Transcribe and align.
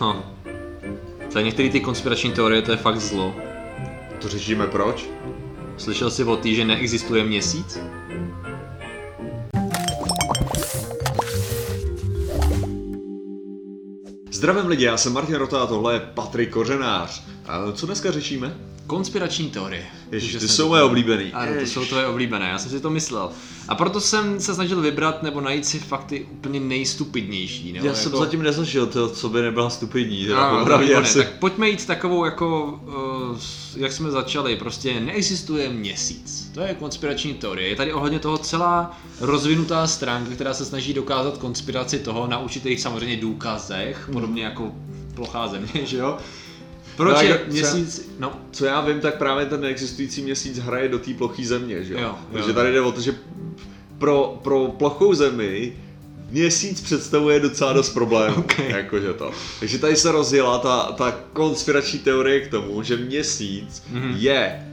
Hm. 0.00 0.22
Za 1.30 1.40
některé 1.40 1.68
ty 1.68 1.80
konspirační 1.80 2.32
teorie 2.32 2.62
to 2.62 2.70
je 2.70 2.76
fakt 2.76 3.00
zlo. 3.00 3.34
To 4.20 4.28
řešíme 4.28 4.66
proč? 4.66 5.06
Slyšel 5.76 6.10
jsi 6.10 6.24
o 6.24 6.36
tý, 6.36 6.54
že 6.54 6.64
neexistuje 6.64 7.24
měsíc? 7.24 7.78
Zdravím 14.32 14.66
lidi, 14.66 14.84
já 14.84 14.96
jsem 14.96 15.12
Martin 15.12 15.34
Rota 15.34 15.62
a 15.62 15.66
tohle 15.66 15.94
je 15.94 16.00
Patrik 16.00 16.50
Kořenář. 16.50 17.22
A 17.46 17.72
co 17.72 17.86
dneska 17.86 18.10
řešíme? 18.10 18.75
Konspirační 18.86 19.50
teorie. 19.50 19.86
Ježiš, 20.12 20.32
ty 20.32 20.38
jsem 20.40 20.48
jsou 20.48 20.62
to- 20.62 20.68
moje 20.68 20.82
oblíbený. 20.82 21.32
Ano, 21.32 21.52
to 21.60 21.66
jsou 21.66 21.84
tvoje 21.84 22.06
oblíbené, 22.06 22.48
já 22.48 22.58
jsem 22.58 22.70
si 22.70 22.80
to 22.80 22.90
myslel. 22.90 23.30
A 23.68 23.74
proto 23.74 24.00
jsem 24.00 24.40
se 24.40 24.54
snažil 24.54 24.80
vybrat 24.80 25.22
nebo 25.22 25.40
najít 25.40 25.66
si 25.66 25.78
fakt 25.78 26.04
ty 26.04 26.26
úplně 26.32 26.60
nejstupidnější. 26.60 27.72
Nebo 27.72 27.86
Já 27.86 27.94
jsem 27.94 28.12
jako... 28.12 28.24
zatím 28.24 28.42
nezažil 28.42 28.86
to, 28.86 29.08
co 29.08 29.28
by 29.28 29.42
nebyla 29.42 29.70
stupidní. 29.70 30.28
Ano, 30.28 30.58
popravdě 30.58 30.86
výborně. 30.86 31.08
asi. 31.08 31.18
tak 31.18 31.38
pojďme 31.38 31.68
jít 31.68 31.86
takovou 31.86 32.24
jako, 32.24 32.80
uh, 33.32 33.38
jak 33.76 33.92
jsme 33.92 34.10
začali, 34.10 34.56
prostě 34.56 35.00
neexistuje 35.00 35.68
měsíc. 35.68 36.50
To 36.54 36.60
je 36.60 36.74
konspirační 36.74 37.34
teorie. 37.34 37.68
Je 37.68 37.76
tady 37.76 37.92
ohledně 37.92 38.18
toho 38.18 38.38
celá 38.38 38.98
rozvinutá 39.20 39.86
stránka, 39.86 40.30
která 40.34 40.54
se 40.54 40.64
snaží 40.64 40.94
dokázat 40.94 41.38
konspiraci 41.38 41.98
toho 41.98 42.26
na 42.26 42.38
určitých 42.38 42.80
samozřejmě 42.80 43.16
důkazech, 43.16 44.08
podobně 44.12 44.44
jako 44.44 44.72
plochá 45.14 45.48
země, 45.48 45.68
že 45.86 45.96
jo? 45.96 46.18
Proč 46.96 47.14
No, 47.14 47.22
je 47.22 47.28
jako- 47.28 47.50
měsíc, 47.52 48.10
no, 48.18 48.32
Co 48.50 48.64
já 48.66 48.80
vím, 48.80 49.00
tak 49.00 49.18
právě 49.18 49.46
ten 49.46 49.60
neexistující 49.60 50.22
měsíc 50.22 50.58
hraje 50.58 50.88
do 50.88 50.98
té 50.98 51.14
ploché 51.14 51.44
země, 51.46 51.84
že 51.84 51.94
jo? 51.94 52.00
Jo, 52.00 52.06
jo. 52.06 52.16
Takže 52.32 52.52
tady 52.52 52.72
jde 52.72 52.80
o 52.80 52.92
to, 52.92 53.00
že 53.00 53.14
pro, 53.98 54.40
pro 54.44 54.68
plochou 54.78 55.14
zemi 55.14 55.72
měsíc 56.30 56.80
představuje 56.80 57.40
docela 57.40 57.72
dost 57.72 57.90
problémů, 57.90 58.34
Okay. 58.38 58.70
jakože 58.70 59.12
to. 59.12 59.30
Takže 59.60 59.78
tady 59.78 59.96
se 59.96 60.12
rozjela 60.12 60.58
ta, 60.58 60.82
ta 60.92 61.12
konspirační 61.32 61.98
teorie 61.98 62.40
k 62.40 62.50
tomu, 62.50 62.82
že 62.82 62.96
měsíc 62.96 63.82
Mhm. 63.90 64.14
je 64.16 64.66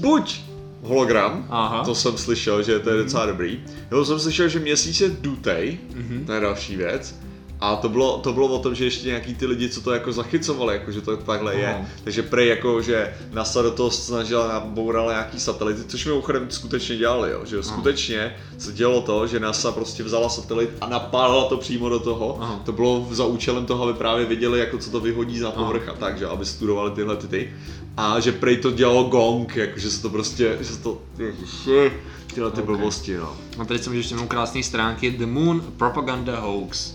buď 0.00 0.40
hologram, 0.82 1.46
Aha. 1.50 1.84
to 1.84 1.94
jsem 1.94 2.18
slyšel, 2.18 2.62
že 2.62 2.78
to 2.78 2.90
je 2.90 3.02
docela 3.02 3.26
dobrý, 3.26 3.60
nebo 3.90 4.04
jsem 4.04 4.20
slyšel, 4.20 4.48
že 4.48 4.58
měsíc 4.58 5.00
je 5.00 5.08
dutej, 5.08 5.78
Mhm. 5.94 6.24
to 6.26 6.32
je 6.32 6.40
další 6.40 6.76
věc, 6.76 7.14
a 7.60 7.76
to 7.76 7.88
bylo, 7.88 8.18
to 8.18 8.32
bylo 8.32 8.46
o 8.46 8.58
tom, 8.58 8.74
že 8.74 8.84
ještě 8.84 9.08
nějaký 9.08 9.34
ty 9.34 9.46
lidi, 9.46 9.68
co 9.68 9.80
to 9.80 9.92
jako 9.92 10.12
zachycovali, 10.12 10.74
jako 10.74 10.92
že 10.92 11.00
to 11.00 11.16
takhle 11.16 11.54
je. 11.54 11.74
Aha. 11.74 11.86
Takže 12.04 12.22
prej 12.22 12.48
jako, 12.48 12.82
že 12.82 13.14
NASA 13.32 13.62
do 13.62 13.70
toho 13.70 13.90
snažila, 13.90 14.60
bourala 14.60 15.12
nějaký 15.12 15.40
satelity, 15.40 15.84
což 15.88 16.06
mimochodem 16.06 16.46
skutečně 16.50 16.96
dělali, 16.96 17.30
jo. 17.30 17.40
že 17.44 17.62
skutečně 17.62 18.36
se 18.58 18.72
dělo 18.72 19.00
to, 19.00 19.26
že 19.26 19.40
NASA 19.40 19.72
prostě 19.72 20.02
vzala 20.02 20.28
satelit 20.28 20.70
a 20.80 20.88
napálila 20.88 21.44
to 21.44 21.56
přímo 21.56 21.88
do 21.88 21.98
toho. 21.98 22.38
Aha. 22.40 22.60
To 22.64 22.72
bylo 22.72 23.08
za 23.10 23.24
účelem 23.24 23.66
toho, 23.66 23.84
aby 23.84 23.94
právě 23.94 24.26
věděli, 24.26 24.58
jako 24.58 24.78
co 24.78 24.90
to 24.90 25.00
vyhodí 25.00 25.40
na 25.40 25.50
povrch 25.50 25.88
a 25.88 25.92
tak, 25.92 26.18
že 26.18 26.26
aby 26.26 26.46
studovali 26.46 26.90
tyhle 26.90 27.16
ty 27.16 27.26
ty. 27.28 27.52
A 27.96 28.20
že 28.20 28.32
prej 28.32 28.56
to 28.56 28.70
dělalo 28.70 29.04
gong, 29.04 29.56
jako 29.56 29.78
že 29.78 29.90
se 29.90 30.02
to 30.02 30.08
prostě, 30.08 30.56
že 30.60 30.66
se 30.66 30.82
to, 30.82 30.98
ježiši, 31.18 31.92
tyhle 32.34 32.50
ty 32.50 32.60
Ok. 32.60 32.66
blbosti, 32.66 33.16
no. 33.16 33.36
A 33.58 33.64
tady 33.64 33.78
jsem 33.78 33.94
ještě 33.94 34.14
jenom 34.14 34.28
krásné 34.28 34.62
stránky 34.62 35.10
The 35.10 35.26
Moon 35.26 35.60
Propaganda 35.76 36.40
Hoax, 36.40 36.94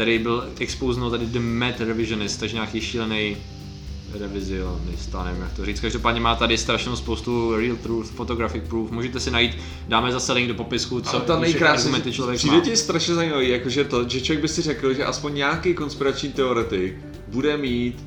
který 0.00 0.18
byl 0.18 0.44
expoznul 0.60 1.10
tady 1.10 1.26
The 1.26 1.38
Met 1.38 1.80
Revisionist, 1.80 2.40
takže 2.40 2.54
nějaký 2.54 2.80
šílený 2.80 3.36
revizionista, 4.18 5.24
nevím 5.24 5.42
jak 5.42 5.52
to 5.52 5.64
říct. 5.64 5.80
Každopádně 5.80 6.20
má 6.20 6.36
tady 6.36 6.58
strašnou 6.58 6.96
spoustu 6.96 7.56
real 7.56 7.76
truth, 7.76 8.10
photographic 8.10 8.62
proof, 8.68 8.90
můžete 8.90 9.20
si 9.20 9.30
najít, 9.30 9.58
dáme 9.88 10.12
zase 10.12 10.32
link 10.32 10.48
do 10.48 10.54
popisku, 10.54 11.00
co 11.00 11.16
Ale 11.16 11.24
ta 11.24 11.38
nejkrásnější, 11.38 12.12
člověk 12.12 12.38
přijde 12.38 12.56
má. 12.56 12.62
ti 12.62 12.76
strašně 12.76 13.14
zajímavý, 13.14 13.48
jakože 13.48 13.84
to, 13.84 14.08
že 14.08 14.20
člověk 14.20 14.42
by 14.42 14.48
si 14.48 14.62
řekl, 14.62 14.94
že 14.94 15.04
aspoň 15.04 15.34
nějaký 15.34 15.74
konspirační 15.74 16.32
teoretik 16.32 16.94
bude 17.28 17.56
mít 17.56 18.04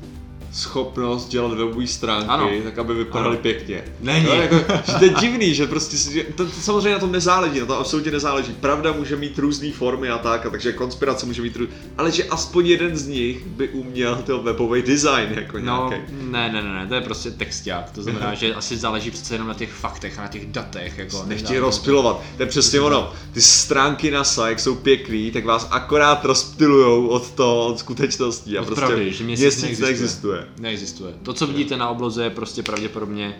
schopnost 0.54 1.28
dělat 1.28 1.52
webové 1.52 1.86
stránky, 1.86 2.28
Ano. 2.28 2.50
tak 2.64 2.78
aby 2.78 2.94
vypadaly 2.94 3.28
Ano. 3.34 3.42
pěkně. 3.42 3.84
Není. 4.00 4.26
No, 4.26 4.32
jako, 4.32 4.56
že 4.86 4.92
to 4.98 5.04
je 5.04 5.10
divný, 5.20 5.54
že 5.54 5.66
prostě 5.66 5.96
že 5.96 6.24
to, 6.24 6.44
to, 6.46 6.50
samozřejmě 6.60 6.90
na 6.92 6.98
tom 6.98 7.12
nezáleží, 7.12 7.60
na 7.60 7.66
tom 7.66 7.76
absolutně 7.78 8.10
nezáleží. 8.10 8.52
Pravda 8.52 8.92
může 8.92 9.16
mít 9.16 9.38
různé 9.38 9.72
formy 9.72 10.10
a 10.10 10.18
tak, 10.18 10.46
a 10.46 10.50
takže 10.50 10.72
konspirace 10.72 11.26
může 11.26 11.42
mít 11.42 11.56
růz... 11.56 11.68
ale 11.98 12.10
že 12.12 12.24
aspoň 12.24 12.66
jeden 12.66 12.96
z 12.96 13.06
nich 13.06 13.46
by 13.46 13.68
uměl 13.68 14.16
ten 14.16 14.38
webový 14.38 14.82
design 14.82 15.28
jako 15.34 15.58
No, 15.58 15.86
nějaký. 15.88 16.04
ne, 16.30 16.52
ne, 16.52 16.62
ne, 16.62 16.72
ne, 16.74 16.86
to 16.86 16.94
je 16.94 17.00
prostě 17.00 17.30
texták, 17.30 17.90
to 17.90 18.02
znamená, 18.02 18.34
že 18.40 18.54
asi 18.54 18.76
záleží 18.76 19.10
přece 19.10 19.34
jenom 19.34 19.48
na 19.48 19.54
těch 19.54 19.72
faktech 19.72 20.18
a 20.18 20.22
na 20.22 20.28
těch 20.28 20.46
datech, 20.46 20.98
jako 20.98 21.24
Nechtějí 21.26 21.58
rozpilovat. 21.58 22.22
To 22.36 22.42
je 22.42 22.46
přesně 22.46 22.80
ono. 22.80 23.12
Ty 23.32 23.42
stránky 23.42 24.10
NASA, 24.10 24.48
jak 24.48 24.60
jsou 24.60 24.74
pěkný, 24.74 25.30
tak 25.30 25.44
vás 25.44 25.68
akorát 25.70 26.24
rozptilujou 26.24 27.06
od 27.06 27.30
toho, 27.30 27.66
od 27.66 27.78
skutečností. 27.78 28.58
A 28.58 28.60
Od 28.60 28.66
prostě 28.66 28.84
pravdy, 28.86 29.12
že 29.12 29.24
měsíc 29.24 29.42
neexistuje. 29.62 29.86
neexistuje. 29.86 30.43
Neexistuje. 30.58 31.14
To, 31.22 31.32
co 31.32 31.46
vidíte 31.46 31.76
na 31.76 31.88
obloze, 31.88 32.24
je 32.24 32.30
prostě 32.30 32.62
pravděpodobně, 32.62 33.36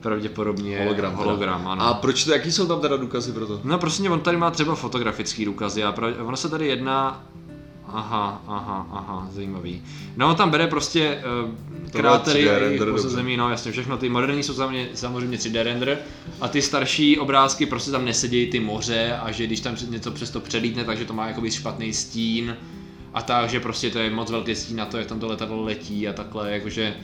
pravděpodobně 0.00 0.78
Hologram. 0.78 1.12
teda. 1.12 1.24
hologram 1.24 1.68
ano. 1.68 1.82
A 1.82 1.94
proč 1.94 2.24
to, 2.24 2.32
jaký 2.32 2.52
jsou 2.52 2.66
tam 2.66 2.80
teda 2.80 2.96
důkazy 2.96 3.32
pro 3.32 3.46
to? 3.46 3.60
No 3.64 3.78
prostě 3.78 4.10
on 4.10 4.20
tady 4.20 4.36
má 4.36 4.50
třeba 4.50 4.74
fotografický 4.74 5.44
důkazy 5.44 5.84
a 5.84 5.92
prav... 5.92 6.14
ono 6.20 6.36
se 6.36 6.48
tady 6.48 6.66
jedná 6.66 7.24
Aha, 7.92 8.42
aha, 8.46 8.86
aha, 8.92 9.28
zajímavý. 9.32 9.82
No 10.16 10.28
on 10.28 10.36
tam 10.36 10.50
bere 10.50 10.66
prostě 10.66 11.18
uh, 11.44 11.90
To 11.90 11.98
krátery 11.98 12.42
bylo 12.42 12.54
a 12.54 12.58
3D 12.58 12.62
jejich 12.62 12.78
render, 12.80 12.90
posazemí, 12.90 13.36
no 13.36 13.50
jasně, 13.50 13.72
všechno 13.72 13.96
ty 13.96 14.08
moderní 14.08 14.42
jsou 14.42 14.54
samozřejmě, 14.54 14.88
samozřejmě 14.94 15.36
3D 15.36 15.62
render 15.62 15.98
a 16.40 16.48
ty 16.48 16.62
starší 16.62 17.18
obrázky 17.18 17.66
prostě 17.66 17.90
tam 17.90 18.04
nesedějí 18.04 18.50
ty 18.50 18.60
moře 18.60 19.18
a 19.22 19.32
že 19.32 19.46
když 19.46 19.60
tam 19.60 19.76
něco 19.88 20.10
přesto 20.10 20.40
přelítne, 20.40 20.84
takže 20.84 21.04
to 21.04 21.12
má 21.12 21.28
jakoby 21.28 21.50
špatný 21.50 21.92
stín 21.92 22.56
a 23.18 23.22
tak, 23.22 23.50
že 23.50 23.60
prostě 23.60 23.90
to 23.90 23.98
je 23.98 24.10
moc 24.10 24.30
velký 24.30 24.54
stín 24.54 24.76
na 24.76 24.86
to, 24.86 24.98
jak 24.98 25.06
tam 25.06 25.20
to 25.20 25.26
letadlo 25.26 25.62
letí 25.62 26.08
a 26.08 26.12
takhle, 26.12 26.52
jakože 26.52 26.94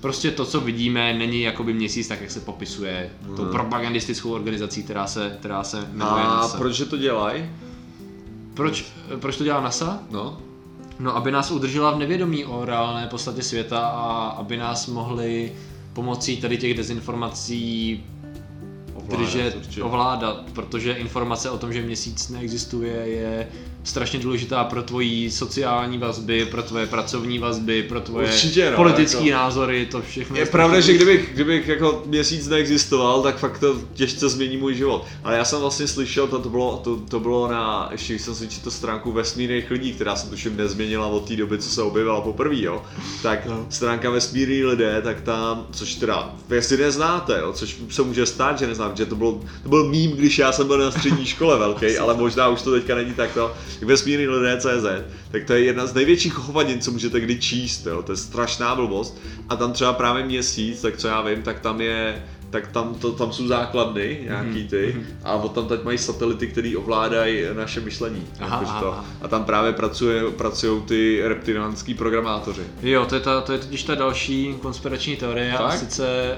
prostě 0.00 0.30
to, 0.30 0.44
co 0.44 0.60
vidíme, 0.60 1.14
není 1.14 1.42
jakoby 1.42 1.74
měsíc 1.74 2.08
tak, 2.08 2.20
jak 2.20 2.30
se 2.30 2.40
popisuje 2.40 3.10
tou 3.36 3.44
propagandistickou 3.44 4.32
organizací, 4.32 4.82
která 4.82 5.06
se, 5.06 5.36
která 5.40 5.64
se 5.64 5.88
jmenuje 5.92 6.22
A 6.22 6.26
NASA. 6.26 6.58
proč 6.58 6.82
to 6.90 6.96
dělají? 6.96 7.50
Proč, 8.54 8.84
proč 9.20 9.36
to 9.36 9.44
dělá 9.44 9.60
NASA? 9.60 10.02
No. 10.10 10.38
No, 10.98 11.16
aby 11.16 11.30
nás 11.30 11.50
udržela 11.50 11.90
v 11.90 11.98
nevědomí 11.98 12.44
o 12.44 12.64
reálné 12.64 13.06
podstatě 13.06 13.42
světa 13.42 13.78
a 13.78 14.28
aby 14.28 14.56
nás 14.56 14.86
mohli 14.86 15.52
pomocí 15.92 16.36
tady 16.36 16.58
těch 16.58 16.74
dezinformací 16.74 18.04
Ovládat, 19.14 19.32
držet, 19.34 19.56
určitě. 19.56 19.82
ovládat, 19.82 20.44
protože 20.52 20.92
informace 20.92 21.50
o 21.50 21.58
tom, 21.58 21.72
že 21.72 21.82
měsíc 21.82 22.28
neexistuje, 22.28 22.92
je 22.94 23.48
strašně 23.84 24.18
důležitá 24.18 24.64
pro 24.64 24.82
tvoji 24.82 25.30
sociální 25.30 25.98
vazby, 25.98 26.46
pro 26.46 26.62
tvoje 26.62 26.86
pracovní 26.86 27.38
vazby, 27.38 27.82
pro 27.82 28.00
tvoje 28.00 28.26
Určitě, 28.28 28.70
no, 28.70 28.76
politické 28.76 29.24
jako- 29.28 29.42
názory, 29.42 29.86
to 29.86 30.02
všechno. 30.02 30.36
Je 30.36 30.46
pravda, 30.46 30.80
že 30.80 30.92
kdybych, 30.92 31.30
kdybych 31.34 31.68
jako 31.68 32.02
měsíc 32.06 32.48
neexistoval, 32.48 33.22
tak 33.22 33.38
fakt 33.38 33.58
to 33.58 33.76
těžce 33.94 34.28
změní 34.28 34.56
můj 34.56 34.74
život. 34.74 35.04
Ale 35.24 35.36
já 35.36 35.44
jsem 35.44 35.60
vlastně 35.60 35.86
slyšel, 35.86 36.26
to, 36.28 36.38
to, 36.38 36.48
bylo, 36.48 36.80
to, 36.84 36.96
to 36.96 37.20
bylo 37.20 37.48
na, 37.48 37.88
ještě 37.92 38.18
jsem 38.18 38.34
si 38.34 38.48
četl 38.48 38.70
stránku 38.70 39.12
vesmírných 39.12 39.70
lidí, 39.70 39.92
která 39.92 40.16
se 40.16 40.30
tuším 40.30 40.56
nezměnila 40.56 41.06
od 41.06 41.28
té 41.28 41.36
doby, 41.36 41.58
co 41.58 41.68
se 41.70 41.82
objevila 41.82 42.20
poprvé, 42.20 42.60
jo. 42.60 42.82
Tak 43.22 43.46
No. 43.46 43.66
stránka 43.70 44.10
vesmírní 44.10 44.64
lidé, 44.64 45.00
tak 45.02 45.20
tam, 45.20 45.66
což 45.70 45.94
teda, 45.94 46.34
jestli 46.54 46.76
neznáte, 46.76 47.38
jo, 47.40 47.52
což 47.52 47.76
se 47.90 48.02
může 48.02 48.26
stát, 48.26 48.58
že 48.58 48.66
neznám, 48.66 48.96
že 49.00 49.06
to, 49.06 49.16
bylo, 49.16 49.40
to 49.62 49.68
byl 49.68 49.88
mím, 49.88 50.10
když 50.10 50.38
já 50.38 50.52
jsem 50.52 50.66
byl 50.66 50.78
na 50.78 50.90
střední 50.90 51.26
škole 51.26 51.58
velký, 51.58 51.98
ale 52.02 52.14
možná 52.14 52.48
už 52.48 52.62
to 52.62 52.72
teďka 52.72 52.94
není 52.94 53.14
takto. 53.14 53.54
Vesmírný 53.82 54.28
lidé 54.28 54.56
CZ, 54.60 54.86
tak 55.30 55.44
to 55.44 55.52
je 55.52 55.64
jedna 55.64 55.86
z 55.86 55.94
největších 55.94 56.34
hovadin, 56.34 56.80
co 56.80 56.90
můžete 56.90 57.20
kdy 57.20 57.40
číst, 57.40 57.86
jo. 57.86 58.02
to 58.02 58.12
je 58.12 58.16
strašná 58.16 58.74
blbost. 58.74 59.18
A 59.48 59.56
tam 59.56 59.72
třeba 59.72 59.92
právě 59.92 60.24
měsíc, 60.24 60.80
tak 60.80 60.96
co 60.96 61.08
já 61.08 61.22
vím, 61.22 61.42
tak 61.42 61.60
tam 61.60 61.80
je 61.80 62.22
tak 62.50 62.66
tam, 62.66 62.94
to, 62.94 63.12
tam 63.12 63.32
jsou 63.32 63.46
základny, 63.46 64.18
nějaký 64.24 64.68
ty, 64.68 64.96
a 65.24 65.32
od 65.32 65.52
tam 65.52 65.66
teď 65.68 65.84
mají 65.84 65.98
satelity, 65.98 66.46
které 66.46 66.72
ovládají 66.76 67.42
naše 67.52 67.80
myšlení. 67.80 68.26
Aha, 68.40 68.56
jakože 68.56 68.80
to. 68.80 68.92
aha. 68.92 69.04
A 69.22 69.28
tam 69.28 69.44
právě 69.44 69.72
pracuje, 69.72 70.22
pracují 70.30 70.82
ty 70.82 71.20
reptilianský 71.24 71.94
programátoři. 71.94 72.62
Jo, 72.82 73.06
to 73.06 73.14
je, 73.14 73.20
ta, 73.20 73.40
to 73.40 73.52
je 73.52 73.58
totiž 73.58 73.82
ta 73.82 73.94
další 73.94 74.54
konspirační 74.62 75.16
teorie 75.16 75.52
a 75.52 75.58
Fakt? 75.58 75.78
sice 75.78 76.36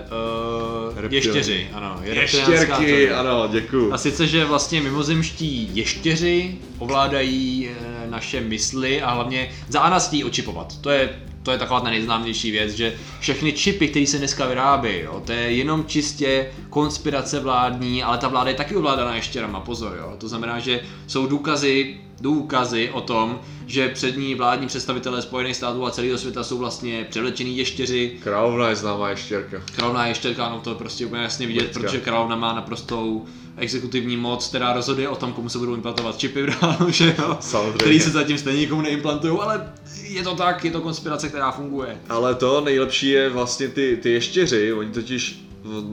uh, 0.90 1.00
Reptil. 1.00 1.16
ještěři, 1.16 1.70
ano. 1.72 2.00
je 2.02 2.14
Ještěrky, 2.14 3.10
ano, 3.10 3.48
děkuju. 3.52 3.92
A 3.92 3.98
sice, 3.98 4.26
že 4.26 4.44
vlastně 4.44 4.80
mimozemští 4.80 5.70
ještěři 5.74 6.58
ovládají 6.78 7.68
e, 7.68 8.10
naše 8.10 8.40
mysli 8.40 9.02
a 9.02 9.10
hlavně 9.10 9.50
za 9.68 9.80
A 9.80 9.90
nás 9.90 10.08
chtějí 10.08 10.24
očipovat. 10.24 10.78
To 10.80 10.90
je, 10.90 11.20
to 11.42 11.50
je 11.50 11.58
taková 11.58 11.80
ta 11.80 11.90
nejznámější 11.90 12.50
věc, 12.50 12.72
že 12.72 12.94
všechny 13.20 13.52
čipy, 13.52 13.88
které 13.88 14.06
se 14.06 14.18
dneska 14.18 14.46
vyrábí, 14.46 14.98
jo, 14.98 15.22
to 15.26 15.32
je 15.32 15.40
jenom 15.40 15.84
čistě 15.84 16.52
konspirace 16.70 17.40
vládní, 17.40 18.02
ale 18.02 18.18
ta 18.18 18.28
vláda 18.28 18.50
je 18.50 18.56
taky 18.56 18.76
ovládaná 18.76 19.16
ještěrama, 19.16 19.60
pozor, 19.60 19.96
jo. 20.00 20.14
To 20.18 20.28
znamená, 20.28 20.58
že 20.58 20.80
jsou 21.06 21.26
důkazy 21.26 21.96
důkazy 22.22 22.90
o 22.90 23.00
tom, 23.00 23.40
že 23.66 23.88
přední 23.88 24.34
vládní 24.34 24.66
představitelé 24.66 25.22
Spojených 25.22 25.56
států 25.56 25.86
a 25.86 25.90
celého 25.90 26.18
světa 26.18 26.44
jsou 26.44 26.58
vlastně 26.58 27.06
převlečený 27.10 27.56
ještěři. 27.58 28.12
Královna 28.22 28.68
je 28.68 28.76
známá 28.76 29.10
ještěrka. 29.10 29.62
Královna 29.76 30.06
ještěrka, 30.06 30.48
no 30.48 30.60
to 30.60 30.70
je 30.70 30.76
prostě 30.76 31.06
úplně 31.06 31.22
jasně 31.22 31.46
vidět, 31.46 31.62
Lidská. 31.62 31.80
protože 31.80 32.00
královna 32.00 32.36
má 32.36 32.52
naprostou 32.52 33.24
exekutivní 33.56 34.16
moc, 34.16 34.48
která 34.48 34.72
rozhoduje 34.72 35.08
o 35.08 35.16
tom, 35.16 35.32
komu 35.32 35.48
se 35.48 35.58
budou 35.58 35.74
implantovat 35.74 36.18
čipy 36.18 36.42
v 36.42 36.62
ránu, 36.62 36.90
že 36.90 37.14
jo? 37.18 37.36
Samozřejmě. 37.40 37.78
Který 37.78 38.00
se 38.00 38.10
zatím 38.10 38.38
stejně 38.38 38.60
nikomu 38.60 38.82
neimplantují, 38.82 39.38
ale 39.40 39.72
je 40.02 40.22
to 40.22 40.34
tak, 40.34 40.64
je 40.64 40.70
to 40.70 40.80
konspirace, 40.80 41.28
která 41.28 41.50
funguje. 41.50 41.98
Ale 42.08 42.34
to 42.34 42.60
nejlepší 42.60 43.08
je 43.08 43.28
vlastně 43.28 43.68
ty, 43.68 43.98
ty 44.02 44.10
ještěři, 44.10 44.72
oni 44.72 44.90
totiž 44.90 45.44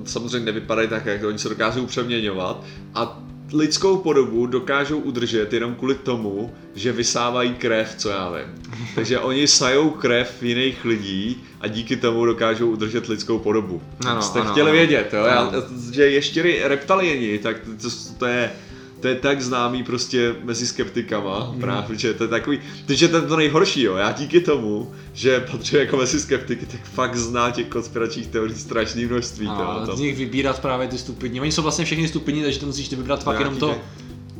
samozřejmě 0.06 0.46
nevypadají 0.46 0.88
tak, 0.88 1.06
jak 1.06 1.24
oni 1.24 1.40
se 1.40 1.50
dokážou 1.50 1.86
přeměňovat 1.86 2.64
a 2.96 3.20
lidskou 3.54 3.98
podobu 3.98 4.46
dokážou 4.46 4.98
udržet 4.98 5.54
jenom 5.54 5.76
kvůli 5.76 5.96
tomu, 5.96 6.54
že 6.76 6.92
vysávají 6.92 7.54
krev, 7.54 7.96
co 7.98 8.10
já 8.10 8.30
vím. 8.32 8.64
Takže 8.96 9.20
oni 9.20 9.48
sajou 9.48 9.90
krev 9.90 10.44
jiných 10.44 10.86
lidí 10.86 11.44
a 11.62 11.68
díky 11.68 11.96
tomu 11.96 12.26
dokážou 12.26 12.70
udržet 12.72 13.08
lidskou 13.08 13.40
podobu. 13.40 13.82
Ano, 14.06 14.22
Jste 14.22 14.40
ano, 14.40 14.52
chtěli 14.52 14.70
ano. 14.70 14.78
vědět, 14.78 15.14
jo? 15.14 15.24
Já, 15.26 15.40
Ano. 15.40 15.64
že 15.92 16.10
ještěry 16.10 16.62
reptalieni, 16.64 17.38
tak 17.40 17.58
to, 17.82 17.88
to 18.18 18.26
je 18.26 18.52
to 19.00 19.08
je 19.08 19.16
tak 19.16 19.42
známý 19.42 19.84
prostě 19.84 20.36
mezi 20.44 20.68
skeptikama, 20.68 21.52
mm. 21.54 21.60
právě, 21.60 21.98
že 21.98 22.14
to 22.14 22.24
je 22.24 22.28
takový, 22.28 22.60
takže 22.86 23.08
to 23.08 23.16
je 23.16 23.22
to 23.22 23.36
nejhorší, 23.36 23.82
jo, 23.82 23.96
já 23.96 24.12
díky 24.12 24.40
tomu, 24.40 24.92
že 25.14 25.40
patří 25.52 25.76
jako 25.76 25.98
mezi 25.98 26.20
skeptiky, 26.20 26.66
tak 26.66 26.82
fakt 26.84 27.16
zná 27.16 27.52
těch 27.52 27.68
konspiračních 27.68 28.28
teorií 28.28 28.60
strašné 28.60 29.06
množství, 29.06 29.48
to, 29.48 29.70
A 29.70 29.86
to. 29.86 29.96
z 29.96 30.00
nich 30.00 30.18
vybírat 30.18 30.62
právě 30.62 30.88
ty 30.88 30.98
stupidní. 30.98 31.42
Oni 31.42 31.52
jsou 31.52 31.62
vlastně 31.62 31.86
všechny 31.86 32.08
stupidní, 32.08 32.44
takže 32.44 32.60
to 32.60 32.66
musíš 32.66 32.90
ty 32.90 32.96
vybrat 32.96 33.24
fakt 33.24 33.40
jenom 33.40 33.58
to, 33.58 33.76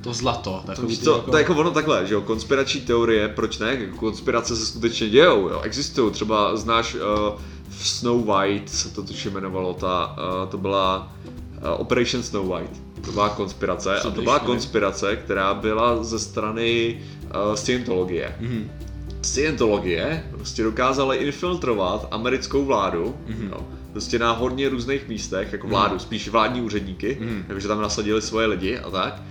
to 0.02 0.14
zlato. 0.14 0.62
To, 0.62 0.68
Takový 0.68 0.88
víš 0.88 0.98
ty 0.98 1.06
co, 1.06 1.26
to 1.32 1.38
je 1.38 1.42
jako 1.42 1.56
ono 1.56 1.72
takhle, 1.72 2.08
že 2.08 2.14
jo, 2.14 2.22
konspirační 2.22 2.82
teorie, 2.82 3.28
proč 3.28 3.58
ne, 3.58 3.78
Jako 3.80 3.98
konspirace 3.98 4.56
se 4.56 4.66
skutečně 4.66 5.10
dějou, 5.10 5.50
jo, 5.50 5.62
existují, 5.62 6.12
třeba 6.12 6.58
znáš 6.58 6.96
uh, 6.96 7.02
v 7.70 7.88
Snow 7.88 8.26
White, 8.26 8.70
se 8.70 8.90
to 8.90 9.04
tuším 9.04 9.32
jmenovalo, 9.32 9.74
ta, 9.74 10.16
uh, 10.18 10.50
to 10.50 10.58
byla 10.58 11.14
uh, 11.62 11.82
Operation 11.82 12.24
Snow 12.24 12.48
White, 12.48 12.82
to 13.06 13.12
byla 13.12 13.30
konspirace, 13.30 14.00
a 14.00 14.10
to 14.10 14.22
byla 14.22 14.40
konspirace, 14.40 15.16
která 15.16 15.54
byla 15.54 16.04
ze 16.04 16.20
strany 16.20 17.00
uh, 17.50 17.54
Scientologie. 17.56 18.36
Mhm. 18.40 18.72
Scientologie 19.22 20.24
prostě 20.32 20.64
dokázala 20.64 21.16
infiltrovat 21.16 22.08
americkou 22.12 22.66
vládu, 22.66 23.16
Mhm. 23.28 23.50
jo, 23.52 23.68
prostě 23.92 24.20
na 24.20 24.32
hodně 24.32 24.70
různých 24.70 25.08
místech, 25.08 25.54
jako 25.54 25.68
vládu, 25.68 26.00
spíš 26.00 26.30
vládní 26.30 26.62
úředníky, 26.62 27.18
Mhm. 27.22 27.46
jakože 27.48 27.68
tam 27.68 27.82
nasadili 27.82 28.22
svoje 28.22 28.48
lidi 28.48 28.78
a 28.80 28.90
tak, 28.90 29.22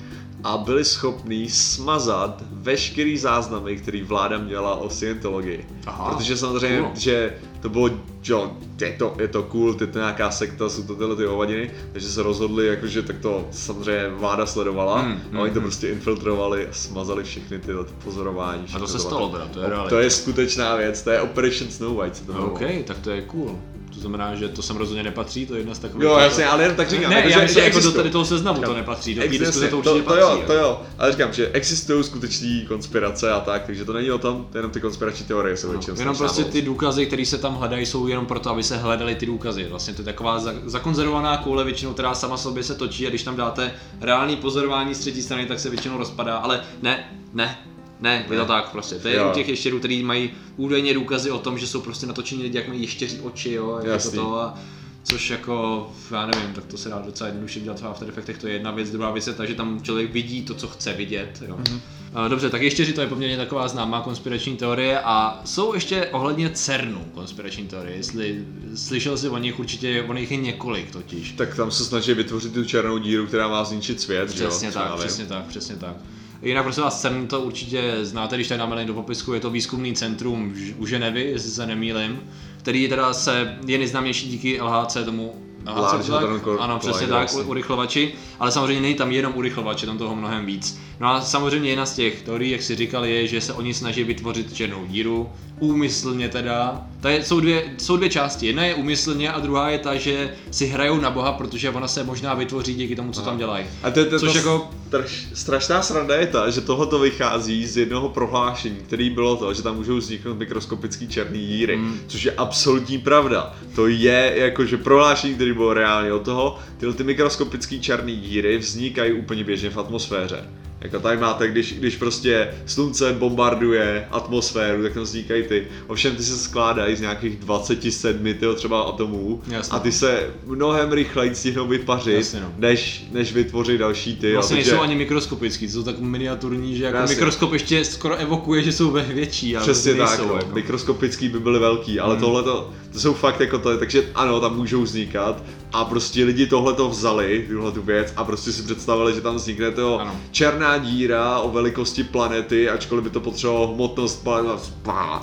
a 0.44 0.56
byli 0.58 0.85
schopní 0.85 1.50
smazat 1.50 2.43
veškerý 2.50 3.19
záznamy, 3.19 3.76
který 3.76 4.02
vláda 4.02 4.38
měla 4.38 4.75
o 4.75 4.90
Scientologii. 4.90 5.67
Aha, 5.87 6.14
Protože 6.14 6.37
samozřejmě, 6.37 6.81
cool. 6.81 6.90
že 6.94 7.35
to 7.61 7.69
bylo, 7.69 7.90
jo, 8.25 8.52
je 8.81 8.93
to, 8.93 9.14
je 9.19 9.29
to 9.29 9.43
cool, 9.43 9.76
je 9.81 9.87
to 9.87 9.99
nějaká 9.99 10.31
sekta, 10.31 10.69
jsou 10.69 10.82
to 10.82 10.94
tyhle 10.94 11.17
ty 11.17 11.25
hovadiny, 11.25 11.70
takže 11.93 12.08
se 12.08 12.23
rozhodli, 12.23 12.67
jakože 12.67 13.02
tak 13.02 13.19
to 13.19 13.49
samozřejmě 13.50 14.08
vláda 14.08 14.46
sledovala 14.46 15.02
Mm, 15.02 15.37
a 15.37 15.40
oni 15.40 15.52
to 15.52 15.61
mm, 15.61 15.64
prostě 15.64 15.88
infiltrovali 15.88 16.67
a 16.67 16.73
smazali 16.73 17.25
všechny 17.25 17.58
tyhle 17.58 17.84
ty 17.84 17.93
pozorování. 18.05 18.64
A 18.75 18.79
to 18.79 18.87
se 18.87 18.99
stalo 18.99 19.29
teda, 19.29 19.46
to 19.46 19.61
je 19.61 19.69
realita. 19.69 19.88
To 19.88 19.99
je 19.99 20.11
skutečná 20.11 20.76
věc, 20.76 21.02
to 21.02 21.11
je 21.11 21.20
Operation 21.20 21.70
Snow 21.70 21.96
White. 21.96 22.26
To. 22.26 22.46
OK, 22.46 22.61
tak 22.84 22.99
to 22.99 23.11
je 23.11 23.23
cool. 23.23 23.58
To 23.98 24.02
znamená, 24.08 24.34
že 24.34 24.48
to 24.48 24.62
sem 24.62 24.76
rozhodně 24.76 25.02
nepatří, 25.02 25.46
to 25.46 25.54
je 25.54 25.60
jedna 25.60 25.74
z 25.74 25.78
takových... 25.78 26.04
Jo, 26.04 26.18
jasně, 26.18 26.46
ale 26.46 26.62
jenom 26.62 26.76
tak 26.76 26.90
říkám. 26.90 27.10
Ne, 27.10 27.16
jako, 27.16 27.28
já 27.28 27.36
že- 27.38 27.42
myslím, 27.42 27.62
že 27.62 27.68
jako 27.68 27.80
do 27.80 27.92
tady 27.92 28.10
toho 28.10 28.24
seznamu 28.24 28.58
to 28.58 28.62
Říkám, 28.66 28.76
nepatří, 28.76 29.14
do 29.14 29.22
té 29.22 29.28
diskuze 29.28 29.68
to 29.68 29.82
to, 29.82 29.90
určitě 29.90 30.08
to, 30.08 30.16
jo, 30.16 30.28
patří. 30.28 30.46
to 30.46 30.52
jo, 30.52 30.80
ale 30.98 31.12
říkám, 31.12 31.32
že 31.32 31.48
existují 31.52 32.04
skuteční 32.04 32.64
konspirace 32.68 33.32
a 33.32 33.40
tak, 33.40 33.66
takže 33.66 33.84
to 33.84 33.92
není 33.92 34.10
o 34.10 34.18
tom, 34.18 34.46
to 34.52 34.58
je 34.58 34.60
jenom 34.60 34.70
ty 34.70 34.80
konspirační 34.80 35.26
teorie 35.26 35.56
se 35.56 35.68
většinou 35.68 35.96
Jenom 35.98 36.16
prostě 36.16 36.44
ty 36.44 36.62
důkazy, 36.62 37.06
které 37.06 37.26
se 37.26 37.38
tam 37.38 37.54
hledají, 37.54 37.86
jsou 37.86 38.06
jenom 38.06 38.26
proto, 38.26 38.50
aby 38.50 38.62
se 38.62 38.76
hledaly 38.76 39.14
ty 39.14 39.26
důkazy. 39.26 39.66
Vlastně 39.70 39.94
to 39.94 40.00
je 40.02 40.06
taková 40.06 40.38
za- 40.38 40.54
zakonzervovaná 40.66 41.36
koule 41.36 41.64
většinou, 41.64 41.92
která 41.92 42.14
sama 42.14 42.36
sobě 42.36 42.62
se 42.62 42.74
točí 42.74 43.06
a 43.06 43.08
když 43.08 43.22
tam 43.22 43.36
dáte 43.36 43.72
reální 44.00 44.36
pozorování 44.36 44.94
z 44.94 44.98
třetí 44.98 45.22
strany, 45.22 45.46
tak 45.46 45.60
se 45.60 45.70
většinou 45.70 45.98
rozpadá, 45.98 46.36
ale 46.36 46.60
ne, 46.82 47.04
ne, 47.32 47.58
ne, 48.00 48.26
je 48.30 48.38
to 48.38 48.44
tak 48.44 48.70
prostě. 48.70 48.94
To 48.94 49.08
je 49.08 49.16
Jo. 49.16 49.28
u 49.30 49.34
těch 49.34 49.48
ještěrů, 49.48 49.78
který 49.78 50.02
mají 50.02 50.30
údajně 50.56 50.94
důkazy 50.94 51.30
o 51.30 51.38
tom, 51.38 51.58
že 51.58 51.66
jsou 51.66 51.80
prostě 51.80 52.06
natočení 52.06 52.42
lidi, 52.42 52.58
jak 52.58 52.68
mají 52.68 52.82
ještěří 52.82 53.20
oči, 53.20 53.52
jo, 53.52 53.74
jako 53.76 53.88
Jasný. 53.88 54.18
to 54.18 54.40
a 54.40 54.58
Což 55.04 55.30
jako, 55.30 55.90
já 56.10 56.26
nevím, 56.26 56.52
tak 56.54 56.64
to 56.64 56.76
se 56.76 56.88
dá 56.88 57.02
docela 57.06 57.28
jednoduše 57.28 57.60
dělat 57.60 57.80
v 57.80 57.86
After 57.86 58.08
Effectech, 58.08 58.38
to 58.38 58.46
je 58.46 58.52
jedna 58.52 58.70
věc, 58.70 58.90
druhá 58.90 59.10
věc 59.10 59.26
je 59.26 59.32
ta, 59.32 59.44
že 59.44 59.54
tam 59.54 59.82
člověk 59.82 60.12
vidí 60.12 60.42
to, 60.42 60.54
co 60.54 60.68
chce 60.68 60.92
vidět. 60.92 61.42
Jo. 61.48 61.56
Mhm. 61.56 61.64
Mm-hmm. 61.64 62.28
Dobře, 62.28 62.50
tak 62.50 62.62
ještě, 62.62 62.84
že 62.84 62.92
to 62.92 63.00
je 63.00 63.06
poměrně 63.06 63.36
taková 63.36 63.68
známá 63.68 64.00
konspirační 64.00 64.56
teorie 64.56 65.00
a 65.00 65.40
jsou 65.44 65.74
ještě 65.74 66.06
ohledně 66.06 66.50
CERNu 66.50 67.04
konspirační 67.14 67.66
teorie, 67.66 67.96
jestli 67.96 68.44
slyšel 68.74 69.18
jsi 69.18 69.28
o 69.28 69.38
nich 69.38 69.58
určitě, 69.58 70.02
o 70.08 70.12
nich 70.12 70.30
je 70.30 70.36
několik 70.36 70.90
totiž. 70.90 71.32
Tak 71.32 71.54
tam 71.56 71.70
se 71.70 71.84
snaží 71.84 72.14
vytvořit 72.14 72.52
tu 72.54 72.64
černou 72.64 72.98
díru, 72.98 73.26
která 73.26 73.48
má 73.48 73.64
zničit 73.64 74.00
svět, 74.00 74.30
že 74.30 74.44
jo? 74.44 74.50
Přesně 74.50 74.72
Co 74.72 74.78
já 74.78 74.88
tak, 74.88 74.98
přesně 74.98 75.26
tak, 75.26 75.46
přesně 75.46 75.76
tak. 75.76 75.96
Jinak 76.43 76.64
prosím 76.64 76.82
vás, 76.82 77.00
CERN 77.00 77.26
to 77.26 77.40
určitě 77.40 77.94
znáte, 78.02 78.37
když 78.37 78.49
tady 78.49 78.58
dáme 78.58 78.75
link 78.75 78.88
do 78.88 78.94
popisku, 78.94 79.32
je 79.35 79.40
to 79.40 79.50
výzkumný 79.50 79.94
centrum 79.94 80.55
u 80.79 80.87
Ženevy, 80.87 81.23
jestli 81.23 81.50
se 81.50 81.67
nemýlim, 81.67 82.20
který 82.58 82.88
teda 82.88 83.12
se 83.12 83.58
je 83.67 83.79
nejznámější 83.79 84.29
díky 84.29 84.61
LHC 84.61 84.96
tomu 85.05 85.35
to 85.75 85.81
tak? 86.12 86.23
Ano, 86.61 86.79
přesně 86.79 87.06
tak, 87.06 87.35
urychlovači, 87.46 88.12
ale 88.40 88.52
samozřejmě 88.52 88.81
není 88.81 88.94
tam 88.94 89.12
jenom 89.12 89.32
urychlovač, 89.37 89.82
je 89.82 89.87
tam 89.87 89.99
toho 89.99 90.17
mnohem 90.17 90.46
víc. 90.46 90.81
No 91.00 91.08
a 91.08 91.20
samozřejmě 91.20 91.70
jedna 91.70 91.87
z 91.87 91.94
těch 91.94 92.23
teorií, 92.23 92.50
jak 92.50 92.62
si 92.62 92.76
říkal, 92.76 93.05
je, 93.05 93.26
že 93.26 93.41
se 93.41 93.52
oni 93.52 93.75
snaží 93.75 94.05
vytvořit 94.05 94.55
černou 94.55 94.87
díru, 94.87 95.29
úmyslně 95.58 96.29
teda. 96.29 96.87
To 97.00 97.08
je, 97.08 97.25
jsou, 97.25 97.41
dvě, 97.41 97.75
jsou 97.79 97.96
dvě 97.96 98.11
části, 98.11 98.46
jedna 98.46 98.64
je 98.64 98.75
úmyslně 98.75 99.32
a 99.32 99.41
druhá 99.41 99.70
je 99.70 99.79
ta, 99.79 99.94
že 99.94 100.34
si 100.50 100.67
hrajou 100.67 101.00
na 101.00 101.11
boha, 101.11 101.32
protože 101.32 101.70
ona 101.70 101.88
se 101.88 102.05
možná 102.05 102.34
vytvoří 102.34 102.75
díky 102.75 102.96
tomu, 102.96 103.12
co 103.12 103.23
tam 103.23 103.38
dělají. 103.38 103.67
A 103.82 103.91
to, 103.91 104.05
to, 104.05 104.20
Což 104.20 104.32
to, 104.32 104.38
jako- 104.38 104.70
straš, 104.88 105.26
strašná 105.35 105.82
sranda 105.82 106.17
je 106.17 106.26
ta, 106.26 106.50
že 106.50 106.61
tohle 106.61 106.87
to 106.87 106.99
vychází 106.99 107.67
z 107.67 107.76
jednoho 107.76 108.08
prohlášení, 108.08 108.76
který 108.76 109.11
bylo 109.11 109.37
to, 109.37 109.55
že 109.55 109.62
tam 109.62 109.76
můžou 109.76 109.96
vzniknout 109.96 110.35
mikroskopický 110.35 111.08
černý 111.08 111.46
díry, 111.46 111.76
mm. 111.76 112.00
což 112.06 112.23
je 112.23 112.32
absolutní 112.32 112.99
pravda. 112.99 113.56
To 113.75 113.87
je 113.87 114.32
jakože 114.37 114.76
prohlášení, 114.76 115.35
který 115.35 115.52
bylo 115.52 115.75
reálně 115.75 116.12
od 116.12 116.23
toho, 116.23 116.58
tyhle 116.79 116.94
ty 116.94 117.05
mikroskopické 117.05 117.79
černé 117.79 118.12
díry 118.12 118.58
vznikají 118.58 119.12
úplně 119.12 119.44
běžně 119.44 119.70
v 119.70 119.79
atmosféře. 119.79 120.44
Jako 120.80 121.00
tady 121.00 121.16
máte, 121.20 121.48
když, 121.48 121.72
když 121.72 121.96
prostě 121.96 122.54
slunce 122.66 123.12
bombarduje 123.12 124.08
atmosféru, 124.10 124.82
tak 124.82 124.92
tam 124.94 125.02
vznikají 125.02 125.42
ty. 125.42 125.66
Ovšem 125.86 126.16
ty 126.16 126.22
se 126.22 126.38
skládají 126.38 126.96
z 126.96 127.00
nějakých 127.00 127.36
27 127.36 128.34
tyho 128.34 128.54
třeba 128.54 128.82
atomů 128.82 129.42
Jasně. 129.48 129.76
a 129.76 129.78
ty 129.80 129.92
se 129.92 130.30
mnohem 130.46 130.92
rychleji 130.92 131.34
stihnou 131.34 131.66
vypařit, 131.66 132.14
Jasně, 132.14 132.40
no. 132.40 132.52
než, 132.58 133.06
než 133.12 133.32
vytvoří 133.32 133.78
další 133.78 134.16
ty. 134.16 134.34
Vlastně 134.34 134.56
jo, 134.56 134.64
nejsou 134.64 134.80
ani 134.80 134.94
mikroskopický, 134.94 135.69
jsou 135.69 135.82
tak 135.82 135.98
miniaturní, 135.98 136.76
že 136.76 136.84
jako 136.84 136.96
Jasně. 136.96 137.14
mikroskop 137.14 137.52
ještě 137.52 137.84
skoro 137.84 138.16
evokuje, 138.16 138.62
že 138.62 138.72
jsou 138.72 138.90
větší, 138.90 139.56
ale 139.56 139.66
Přesně 139.66 139.94
nejsou, 139.94 140.16
tak, 140.16 140.28
no. 140.28 140.36
jako. 140.36 140.54
mikroskopický 140.54 141.28
by 141.28 141.40
byly 141.40 141.58
velký, 141.58 142.00
ale 142.00 142.14
hmm. 142.14 142.22
tohle 142.22 142.42
to 142.42 142.70
jsou 142.96 143.15
fakt 143.15 143.41
jako 143.41 143.58
to, 143.58 143.79
takže 143.79 144.03
ano, 144.15 144.41
tam 144.41 144.56
můžou 144.56 144.82
vznikat 144.82 145.43
a 145.72 145.84
prostě 145.84 146.24
lidi 146.24 146.46
tohle 146.46 146.72
to 146.74 146.89
vzali, 146.89 147.46
tuhle 147.51 147.72
tu 147.72 147.82
věc 147.82 148.12
a 148.17 148.24
prostě 148.24 148.53
si 148.53 148.62
představili, 148.62 149.15
že 149.15 149.20
tam 149.20 149.36
vznikne 149.36 149.70
to 149.70 150.01
Ano. 150.01 150.17
černá 150.31 150.79
díra 150.79 151.39
o 151.39 151.51
velikosti 151.51 152.05
planety, 152.05 152.70
ačkoliv 152.70 153.05
by 153.05 153.10
to 153.10 153.20
potřebovalo 153.20 153.74
hmotnost 153.74 154.24
planety, 154.24 154.70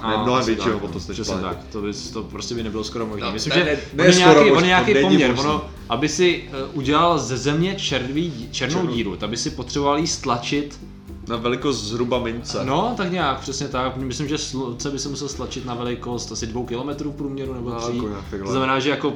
ne, 0.08 0.18
mnohem 0.24 0.46
větší 0.46 0.70
hmotnost 0.70 1.08
než 1.10 1.20
planety. 1.20 1.48
tak, 1.50 1.58
to, 1.72 1.82
by, 1.82 1.92
to 2.13 2.24
prostě 2.24 2.56
by 2.56 2.63
nebylo 2.63 2.84
skoro 2.84 3.06
možné. 3.06 3.28
No, 3.28 3.34
Myslím, 3.34 3.54
ne, 3.54 3.60
že 3.60 3.66
ne, 3.66 3.72
on 3.72 3.98
ne 3.98 4.06
je 4.06 4.13
skoro 4.13 4.25
nějaký, 4.34 4.50
on 4.50 4.54
možný, 4.54 4.68
je 4.68 4.68
nějaký 4.68 4.94
to 4.94 5.00
poměr, 5.01 5.30
možný. 5.36 5.46
ono, 5.50 5.66
aby 5.89 6.10
si 6.10 6.44
uh, 6.50 6.78
udělal 6.78 7.20
ze 7.20 7.38
země 7.38 7.75
červý, 7.75 8.30
dí- 8.30 8.48
černou 8.51 8.75
Černou. 8.80 8.94
díru, 8.96 9.16
tak 9.16 9.30
by 9.30 9.38
si 9.38 9.50
potřeboval 9.50 9.98
jí 10.00 10.08
stlačit 10.08 10.80
Na 11.27 11.36
velikost 11.38 11.84
zhruba 11.84 12.20
mince. 12.20 12.65
No, 12.65 12.94
tak 12.98 13.12
nějak, 13.12 13.39
přesně 13.39 13.67
tak. 13.67 13.98
Myslím, 13.98 14.27
že 14.27 14.38
slunce 14.38 14.89
by 14.91 15.00
se 15.00 15.10
musel 15.10 15.27
stlačit 15.27 15.65
na 15.65 15.74
velikost 15.75 16.32
asi 16.32 16.48
dvou 16.48 16.65
kilometrů 16.65 17.12
v 17.12 17.15
průměru 17.15 17.53
nebo 17.53 17.70
No, 17.70 17.79
tří. 17.82 17.96
jako 17.98 18.10
takhle. 18.29 18.46
to 18.46 18.51
znamená, 18.51 18.79
že 18.79 18.89
jako 18.89 19.13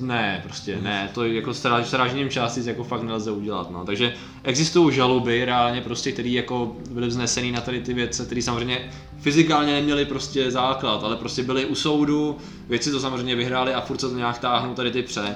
ne, 0.00 0.40
prostě 0.44 0.78
ne, 0.82 1.10
to 1.14 1.24
je 1.24 1.34
jako 1.34 1.54
stráž, 1.54 1.86
strážením 1.86 2.28
částic 2.30 2.66
jako 2.66 2.84
fakt 2.84 3.02
nelze 3.02 3.30
udělat, 3.30 3.70
no. 3.70 3.84
Takže 3.84 4.14
existují 4.44 4.94
žaloby 4.94 5.44
reálně 5.44 5.80
prostě, 5.80 6.12
které 6.12 6.28
jako 6.28 6.76
byly 6.90 7.06
vznesený 7.06 7.52
na 7.52 7.60
tady 7.60 7.80
ty 7.80 7.94
věci, 7.94 8.22
které 8.26 8.42
samozřejmě 8.42 8.90
fyzikálně 9.20 9.72
neměly 9.72 10.04
prostě 10.04 10.50
základ, 10.50 11.04
ale 11.04 11.16
prostě 11.16 11.42
byly 11.42 11.66
u 11.66 11.74
soudu, 11.74 12.36
věci 12.68 12.90
to 12.90 13.00
samozřejmě 13.00 13.36
vyhráli 13.36 13.74
a 13.74 13.80
furt 13.80 14.00
se 14.00 14.08
to 14.08 14.16
nějak 14.16 14.38
táhnou 14.38 14.74
tady 14.74 14.90
ty 14.90 15.02
pře. 15.02 15.34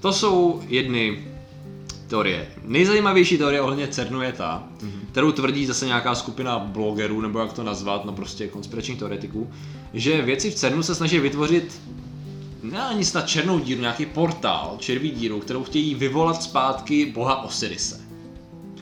To 0.00 0.12
jsou 0.12 0.62
jedny 0.68 1.24
teorie. 2.12 2.46
Nejzajímavější 2.64 3.38
teorie 3.38 3.60
ohledně 3.60 3.88
CERNu 3.88 4.22
je 4.22 4.32
ta, 4.32 4.62
mm-hmm. 4.78 5.00
kterou 5.10 5.32
tvrdí 5.32 5.66
zase 5.66 5.86
nějaká 5.86 6.14
skupina 6.14 6.58
blogerů, 6.58 7.20
nebo 7.20 7.38
jak 7.38 7.52
to 7.52 7.62
nazvat, 7.62 8.04
no 8.04 8.12
prostě 8.12 8.48
konspiračních 8.48 8.98
teoretiků, 8.98 9.50
že 9.94 10.22
věci 10.22 10.50
v 10.50 10.54
CERNu 10.54 10.82
se 10.82 10.94
snaží 10.94 11.18
vytvořit 11.18 11.80
ne 12.62 12.82
ani 12.82 13.04
snad 13.04 13.28
černou 13.28 13.58
díru, 13.58 13.80
nějaký 13.80 14.06
portál, 14.06 14.76
červí 14.78 15.10
díru, 15.10 15.40
kterou 15.40 15.64
chtějí 15.64 15.94
vyvolat 15.94 16.42
zpátky 16.42 17.06
boha 17.06 17.44
Osirise. 17.44 18.00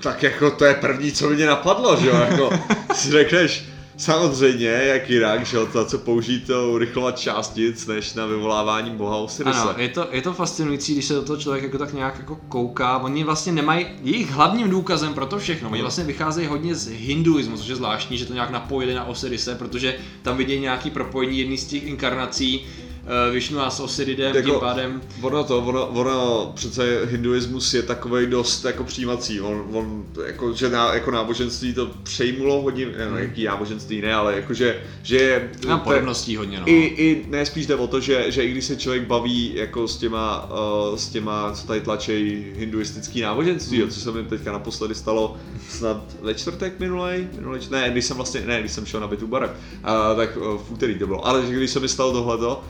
tak 0.00 0.22
jako 0.22 0.50
to 0.50 0.64
je 0.64 0.74
první, 0.74 1.12
co 1.12 1.30
mě 1.30 1.46
napadlo, 1.46 1.96
že 2.00 2.06
jo, 2.06 2.14
jako 2.14 2.50
si 2.94 3.10
řekneš, 3.10 3.64
samozřejmě, 4.00 4.66
jak 4.66 5.10
jinak, 5.10 5.46
že 5.46 5.58
to, 5.72 5.84
co 5.84 5.98
použít 5.98 6.46
to 6.46 6.70
urychlovat 6.72 7.18
částic, 7.18 7.86
než 7.86 8.14
na 8.14 8.26
vyvolávání 8.26 8.90
boha 8.90 9.16
Osirise. 9.16 9.60
Ano, 9.60 9.74
je 9.76 9.88
to, 9.88 10.08
je 10.10 10.22
to 10.22 10.32
fascinující, 10.32 10.92
když 10.92 11.04
se 11.04 11.14
do 11.14 11.22
toho 11.22 11.36
člověk 11.36 11.64
jako 11.64 11.78
tak 11.78 11.92
nějak 11.92 12.18
jako 12.18 12.36
kouká. 12.48 12.98
Oni 12.98 13.24
vlastně 13.24 13.52
nemají, 13.52 13.86
jejich 14.02 14.30
hlavním 14.30 14.70
důkazem 14.70 15.14
pro 15.14 15.26
to 15.26 15.38
všechno, 15.38 15.70
oni 15.70 15.80
vlastně 15.80 16.04
vycházejí 16.04 16.46
hodně 16.46 16.74
z 16.74 16.88
hinduismu, 16.88 17.56
což 17.56 17.68
je 17.68 17.76
zvláštní, 17.76 18.18
že 18.18 18.26
to 18.26 18.34
nějak 18.34 18.50
napojili 18.50 18.94
na 18.94 19.04
Osirise, 19.04 19.54
protože 19.54 19.96
tam 20.22 20.36
vidějí 20.36 20.60
nějaký 20.60 20.90
propojení 20.90 21.38
jedný 21.38 21.58
z 21.58 21.64
těch 21.64 21.86
inkarnací 21.86 22.66
uh, 23.02 23.32
Višnu 23.34 23.60
a 23.60 23.70
s 23.70 23.80
Osiridem, 23.80 24.36
Jako- 24.36 24.50
tím 24.50 24.60
pádem 24.60 25.00
Ono 25.22 25.44
to, 25.44 25.58
ono, 25.58 25.86
ono 25.86 26.52
přece 26.54 27.00
hinduismus 27.06 27.74
je 27.74 27.82
takový 27.82 28.26
dost 28.26 28.64
jako 28.64 28.84
přijímací, 28.84 29.40
on, 29.40 29.64
on 29.72 30.04
jako, 30.26 30.52
že 30.52 30.68
ná, 30.68 30.94
jako 30.94 31.10
náboženství 31.10 31.74
to 31.74 31.90
přejmulo 32.02 32.62
hodně, 32.62 32.86
no, 33.10 33.18
jaký 33.18 33.44
náboženství 33.44 34.00
ne, 34.00 34.14
ale 34.14 34.36
jakože, 34.36 34.80
že 35.02 35.16
je, 35.16 35.50
má 35.66 35.74
je- 35.74 35.80
podobností 35.80 36.36
hodně, 36.36 36.60
no. 36.60 36.68
I, 36.68 36.72
I 36.86 37.24
ne, 37.28 37.46
spíš 37.46 37.66
jde 37.66 37.74
o 37.76 37.86
to, 37.86 38.00
že, 38.00 38.24
že 38.32 38.44
i 38.44 38.50
když 38.50 38.64
se 38.64 38.76
člověk 38.76 39.06
baví 39.06 39.52
jako 39.54 39.88
s 39.88 39.96
těma, 39.96 40.50
uh, 40.90 40.96
s 40.96 41.08
těma 41.08 41.52
co 41.52 41.66
tady 41.66 41.80
tlačí 41.80 42.46
hinduistický 42.56 43.20
náboženství, 43.20 43.76
Hmm. 43.76 43.86
mm. 43.86 43.90
co 43.92 44.00
se 44.00 44.12
mi 44.12 44.24
teďka 44.24 44.52
naposledy 44.52 44.94
stalo 44.94 45.36
snad 45.68 46.02
ve 46.22 46.34
čtvrtek 46.34 46.80
minulej, 46.80 47.26
minulej 47.36 47.60
ne, 47.70 47.90
když 47.90 48.04
jsem 48.04 48.16
vlastně, 48.16 48.40
ne, 48.46 48.60
když 48.60 48.72
jsem 48.72 48.86
šel 48.86 49.00
na 49.00 49.06
bytu 49.06 49.26
barem, 49.26 49.50
uh, 49.50 50.16
tak 50.16 50.36
uh, 50.36 50.42
v 50.44 50.70
úterý 50.70 50.94
to 50.98 51.06
bylo, 51.06 51.26
ale 51.26 51.42
když 51.48 51.70
se 51.70 51.80
mi 51.80 51.88
stalo 51.88 52.12
tohleto, 52.12 52.62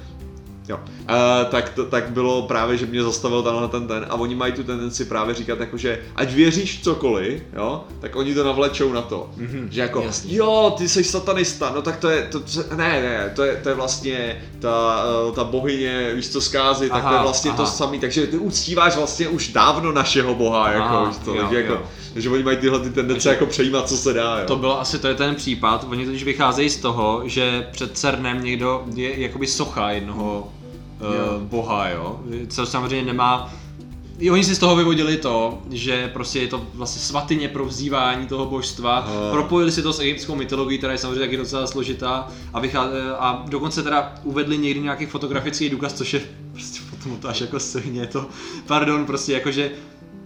Jo. 0.70 0.80
Uh, 0.86 1.50
tak, 1.50 1.68
to, 1.68 1.84
tak 1.84 2.10
bylo 2.10 2.42
právě, 2.42 2.76
že 2.76 2.86
mě 2.86 3.02
zastavil 3.02 3.42
tenhle 3.42 3.68
ten 3.68 3.86
ten 3.88 4.06
a 4.10 4.14
oni 4.14 4.34
mají 4.34 4.52
tu 4.52 4.64
tendenci 4.64 5.04
právě 5.04 5.34
říkat 5.34 5.60
jako, 5.60 5.76
že 5.76 5.98
ať 6.16 6.32
věříš 6.32 6.80
cokoliv, 6.82 7.42
jo, 7.56 7.84
tak 8.00 8.16
oni 8.16 8.34
to 8.34 8.44
navlečou 8.44 8.92
na 8.92 9.02
to. 9.02 9.30
Mhm, 9.36 9.68
Že 9.72 9.80
jako, 9.80 10.02
jasně. 10.02 10.36
jo, 10.36 10.74
ty 10.78 10.88
jsi 10.88 11.04
satanista, 11.04 11.72
no 11.74 11.82
tak 11.82 11.96
to 11.96 12.08
je, 12.10 12.22
to, 12.22 12.40
to, 12.40 12.76
ne, 12.76 13.02
ne, 13.02 13.32
to 13.36 13.42
je, 13.44 13.60
to 13.62 13.68
je 13.68 13.74
vlastně 13.74 14.42
ta, 14.58 15.04
eh, 15.28 15.32
ta 15.32 15.44
bohyně, 15.44 16.12
víš 16.14 16.28
co, 16.28 16.40
zkázy, 16.40 16.90
tak 16.90 17.02
to 17.02 17.08
je 17.08 17.14
Aha, 17.14 17.22
vlastně 17.22 17.50
to 17.52 17.62
aha. 17.62 17.70
samý, 17.70 17.98
takže 17.98 18.26
ty 18.26 18.38
uctíváš 18.38 18.96
vlastně 18.96 19.28
už 19.28 19.48
dávno 19.48 19.92
našeho 19.92 20.34
boha, 20.34 20.70
jako, 20.70 20.84
Aha, 20.84 21.04
víš 21.04 21.16
to, 21.24 21.34
jo, 21.34 21.42
takže 21.42 21.56
jako, 21.60 21.72
jo. 21.72 21.82
že 22.16 22.30
oni 22.30 22.42
mají 22.42 22.56
tyhle 22.56 22.80
ty 22.80 22.90
tendence 22.90 23.28
jako 23.28 23.46
přejímat, 23.46 23.88
co 23.88 23.96
se 23.96 24.12
dá, 24.12 24.38
jo. 24.38 24.46
To 24.46 24.56
bylo 24.56 24.80
asi, 24.80 24.98
to 24.98 25.08
je 25.08 25.14
ten 25.14 25.34
případ, 25.34 25.86
oni 25.90 26.06
totiž 26.06 26.24
vycházejí 26.24 26.70
z 26.70 26.76
toho, 26.76 27.22
že 27.24 27.68
před 27.72 27.98
CERNem 27.98 28.44
někdo 28.44 28.84
je 28.94 29.20
jakoby 29.20 29.46
socha 29.46 29.90
jednoho 29.90 30.48
Jo. 31.00 31.36
uh, 31.36 31.42
boha, 31.42 31.88
jo, 31.88 32.20
co 32.48 32.66
samozřejmě 32.66 33.12
nemá 33.12 33.52
i 34.20 34.30
oni 34.30 34.44
si 34.44 34.54
z 34.54 34.58
toho 34.58 34.76
vyvodili 34.76 35.16
to, 35.16 35.58
že 35.70 36.10
prostě 36.12 36.40
je 36.40 36.48
to 36.48 36.66
vlastně 36.74 37.02
svatyně 37.02 37.48
pro 37.48 37.64
vzývání 37.66 38.26
toho 38.26 38.46
božstva, 38.46 38.96
Aha. 38.96 39.30
propojili 39.30 39.72
si 39.72 39.82
to 39.82 39.92
s 39.92 40.00
egyptskou 40.00 40.34
mytologií, 40.34 40.78
která 40.78 40.92
je 40.92 40.98
samozřejmě 40.98 41.20
taky 41.20 41.36
docela 41.36 41.66
složitá 41.66 42.28
a, 42.52 42.60
vychá, 42.60 42.88
a 43.18 43.44
dokonce 43.48 43.82
teda 43.82 44.14
uvedli 44.24 44.58
někdy 44.58 44.80
nějaký 44.80 45.06
fotografický 45.06 45.68
důkaz, 45.68 45.92
což 45.92 46.14
je 46.14 46.20
prostě 46.52 46.80
potom 46.90 47.16
to 47.16 47.28
až 47.28 47.40
jako 47.40 47.60
svině, 47.60 48.06
to, 48.06 48.26
pardon, 48.66 49.06
prostě 49.06 49.32
jakože 49.32 49.70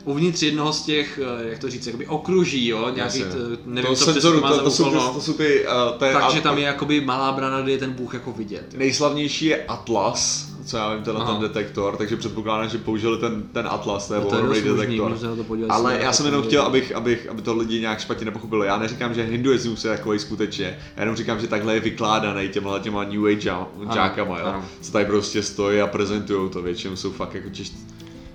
uvnitř 0.05 0.43
jednoho 0.43 0.73
z 0.73 0.83
těch, 0.83 1.21
eh, 1.23 1.49
jak 1.49 1.59
to 1.59 1.71
říct, 1.71 1.87
jakoby 1.87 2.07
okruží, 2.07 2.67
jo, 2.67 2.93
Jasně. 2.95 3.25
t- 3.25 3.37
nevím, 3.65 3.91
to 3.91 3.97
co 3.97 4.05
přesně 4.05 4.13
senzoru, 4.13 4.41
to 4.41 4.43
má 4.43 4.51
to, 4.51 4.57
za 4.57 4.63
to, 4.63 4.71
jsou, 4.71 4.91
no. 4.91 5.15
to 5.15 5.21
jsou 5.21 5.33
ty, 5.33 5.67
uh, 5.67 5.99
to 5.99 6.05
je, 6.05 6.13
Takže 6.13 6.41
tam 6.41 6.59
je 6.59 6.65
jakoby 6.65 7.01
malá 7.01 7.33
brana, 7.33 7.61
kde 7.61 7.73
je 7.73 7.79
ten 7.79 7.93
bůh 7.93 8.15
jako 8.15 8.33
vidět. 8.33 8.67
jo. 8.73 8.79
Nejslavnější 8.79 9.45
je 9.47 9.65
Atlas, 9.65 10.54
co 10.65 10.77
já 10.77 10.95
vím, 10.95 11.05
tenhle 11.05 11.23
Aha. 11.25 11.33
ten 11.33 11.43
detektor, 11.43 11.97
takže 11.97 12.17
předpokládám, 12.17 12.69
že 12.69 12.79
použili 12.79 13.19
ten, 13.19 13.43
ten 13.43 13.67
Atlas, 13.71 14.09
No 14.09 14.21
dost 14.21 14.43
možný, 14.43 14.63
detektor. 14.63 15.11
na 15.23 15.37
to 15.37 15.45
podívat, 15.45 15.75
Ale 15.75 15.99
já 16.01 16.13
jsem 16.13 16.27
jenom 16.27 16.43
chtěl, 16.43 16.63
abych, 16.63 16.95
abych, 16.97 17.29
aby 17.31 17.43
to 17.43 17.57
lidi 17.57 17.81
nějak 17.81 18.01
špatně 18.01 18.25
nepochopili. 18.25 18.67
Já 18.67 18.79
neříkám, 18.79 19.15
že 19.15 19.23
hinduismus 19.23 19.85
je 19.85 19.91
takový 19.91 20.19
skutečně. 20.19 20.79
Já 20.97 21.03
jenom 21.03 21.17
říkám, 21.17 21.41
že 21.41 21.47
takhle 21.47 21.75
je 21.75 21.81
vykládaný 21.81 22.49
těma, 22.49 22.79
těma 22.79 23.05
New 23.05 23.27
Age 23.27 23.55
žákama, 23.95 24.39
jo. 24.39 24.47
ano. 24.47 24.65
Co 24.81 24.93
tady 24.93 25.05
prostě 25.05 25.43
stojí 25.43 25.81
a 25.81 25.87
prezentují 25.87 26.51
to. 26.51 26.63
Většinou 26.63 26.97
jsou 26.97 27.13
fakt 27.13 27.35
jako 27.35 27.51
čist... 27.51 27.75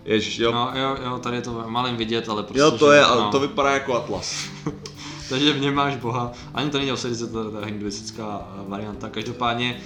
Ježiš, 0.05 0.39
jo. 0.39 0.51
No 0.51 0.71
jo, 0.75 0.97
jo, 1.05 1.19
tady 1.19 1.35
je 1.37 1.41
to 1.41 1.63
malým 1.67 1.97
vidět, 1.97 2.29
ale 2.29 2.43
prostě... 2.43 2.59
jo, 2.59 2.71
to 2.71 2.91
že- 2.91 2.97
je, 2.97 3.01
no. 3.01 3.31
to 3.31 3.39
vypadá 3.39 3.71
jako 3.71 3.95
Atlas. 3.95 4.35
Takže 5.29 5.53
v 5.53 5.61
něm 5.61 5.75
máš 5.75 5.95
boha. 5.95 6.31
Ani 6.53 6.69
to 6.69 6.77
není 6.77 6.91
Osiris, 6.91 7.19
to 7.31 7.43
je 7.43 7.51
ta 7.51 7.65
hinduistická 7.65 8.47
varianta. 8.67 9.09
Každopádně 9.09 9.81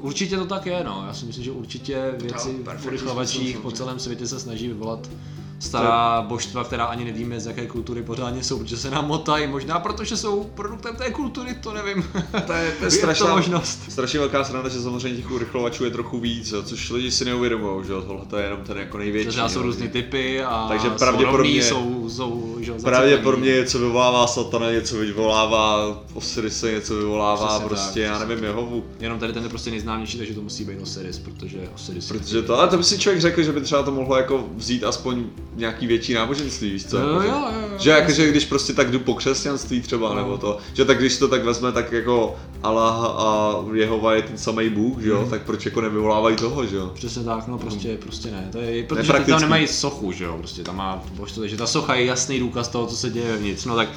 určitě 0.00 0.36
to 0.36 0.46
tak 0.46 0.66
je, 0.66 0.84
no. 0.84 1.04
Já 1.06 1.14
si 1.14 1.26
myslím, 1.26 1.44
že 1.44 1.50
určitě 1.50 2.14
věci 2.20 2.56
v 2.76 3.60
po 3.62 3.70
celém 3.70 3.98
světě 3.98 4.26
se 4.26 4.40
snaží 4.40 4.68
vyvolat 4.68 5.10
stará 5.58 6.22
božstva, 6.28 6.64
která 6.64 6.84
ani 6.84 7.04
nevíme, 7.04 7.40
z 7.40 7.46
jaké 7.46 7.66
kultury 7.66 8.02
pořádně 8.02 8.44
jsou, 8.44 8.58
protože 8.58 8.76
se 8.76 8.90
nám 8.90 9.06
motají, 9.06 9.46
možná 9.46 9.78
protože 9.78 10.16
jsou 10.16 10.44
produktem 10.44 10.96
té 10.96 11.10
kultury, 11.10 11.54
to 11.54 11.72
nevím. 11.72 12.04
To 12.46 12.52
je, 12.52 12.72
to 12.78 12.84
je 12.84 12.90
strašná 12.98 13.26
to 13.26 13.36
možnost. 13.36 13.80
Strašně 13.88 14.18
velká 14.18 14.44
sranda, 14.44 14.68
že 14.68 14.80
samozřejmě 14.80 15.16
těch 15.16 15.30
urychlovačů 15.30 15.84
je 15.84 15.90
trochu 15.90 16.20
víc, 16.20 16.52
jo, 16.52 16.62
což 16.62 16.90
lidi 16.90 17.10
si 17.10 17.24
neuvědomují, 17.24 17.84
že 17.84 17.92
tohle 17.92 18.26
to 18.26 18.36
je 18.36 18.44
jenom 18.44 18.60
ten 18.60 18.78
jako 18.78 18.98
největší. 18.98 19.28
Třeba 19.28 19.48
jsou 19.48 19.58
jo. 19.58 19.66
různý 19.66 19.88
typy 19.88 20.42
a 20.42 20.66
Takže 20.68 20.88
jsou 20.88 20.94
pravděpodobně- 20.94 21.36
rovný, 21.36 21.62
jsou, 21.62 22.10
jsou, 22.10 22.56
že, 22.60 22.70
jo, 22.70 22.76
Pravděpodobně 22.82 23.52
něco 23.54 23.78
vyvolává 23.78 24.26
satana, 24.26 24.70
něco 24.70 24.96
vyvolává 24.96 25.76
Osirise, 26.14 26.72
něco 26.72 26.96
vyvolává 26.96 27.48
Přesně 27.48 27.68
prostě, 27.68 28.00
tak, 28.08 28.20
já 28.20 28.26
nevím, 28.26 28.44
Jehovu. 28.44 28.84
Jenom 29.00 29.18
tady 29.18 29.32
ten 29.32 29.42
je 29.42 29.48
prostě 29.48 29.70
nejznámější, 29.70 30.18
takže 30.18 30.34
to 30.34 30.42
musí 30.42 30.64
být 30.64 30.80
Osiris, 30.82 31.18
protože 31.18 31.58
Osiris 31.74 32.08
Protože 32.08 32.42
to, 32.42 32.58
ale 32.58 32.68
to 32.68 32.76
by 32.76 32.84
si 32.84 32.98
člověk 32.98 33.20
řekl, 33.20 33.42
že 33.42 33.52
by 33.52 33.60
třeba 33.60 33.82
to 33.82 33.90
mohlo 33.90 34.16
jako 34.16 34.44
vzít 34.56 34.84
aspoň 34.84 35.24
nějaký 35.56 35.86
větší 35.86 36.14
náboženství, 36.14 36.70
víš 36.70 36.86
co? 36.86 36.98
Jo, 36.98 37.08
jako, 37.08 37.16
jo, 37.16 37.22
že- 37.22 37.28
jo, 37.28 37.68
jo, 37.72 37.78
že 37.78 37.90
jako, 37.90 38.12
že 38.12 38.28
když 38.30 38.44
prostě 38.44 38.72
tak 38.72 38.90
jdu 38.90 39.00
po 39.00 39.14
křesťanství 39.14 39.80
třeba, 39.80 40.08
No. 40.08 40.14
nebo 40.14 40.38
to, 40.38 40.58
že 40.74 40.84
tak 40.84 40.98
když 40.98 41.18
to 41.18 41.28
tak 41.28 41.44
vezme, 41.44 41.72
tak 41.72 41.92
jako 41.92 42.36
Allah 42.62 43.04
a 43.04 43.54
Jehova 43.74 44.14
je 44.14 44.22
ten 44.22 44.38
samý 44.38 44.68
Bůh, 44.70 45.00
že 45.02 45.08
jo, 45.08 45.20
Mhm. 45.20 45.30
tak 45.30 45.42
proč 45.42 45.64
jako 45.64 45.80
nevyvolávají 45.80 46.36
toho, 46.36 46.66
že 46.66 46.76
jo? 46.76 46.90
Přesně 46.94 47.24
tak, 47.24 47.46
no 47.48 47.58
prostě, 47.58 47.96
prostě 48.02 48.30
ne. 48.30 48.48
To 48.52 48.58
je, 48.58 48.82
protože 48.84 49.02
Nepraktický. 49.02 49.30
tam 49.30 49.40
nemají 49.40 49.66
sochu, 49.66 50.12
že 50.12 50.24
jo, 50.24 50.36
prostě 50.38 50.62
tam 50.62 50.76
má 50.76 51.02
božstvo, 51.12 51.40
takže 51.40 51.56
ta 51.56 51.66
socha 51.66 51.94
je 51.94 52.04
jasný 52.04 52.38
důkaz 52.40 52.68
toho, 52.68 52.86
co 52.86 52.96
se 52.96 53.10
děje 53.10 53.26
vevnitř, 53.32 53.64
no 53.64 53.76
tak 53.76 53.88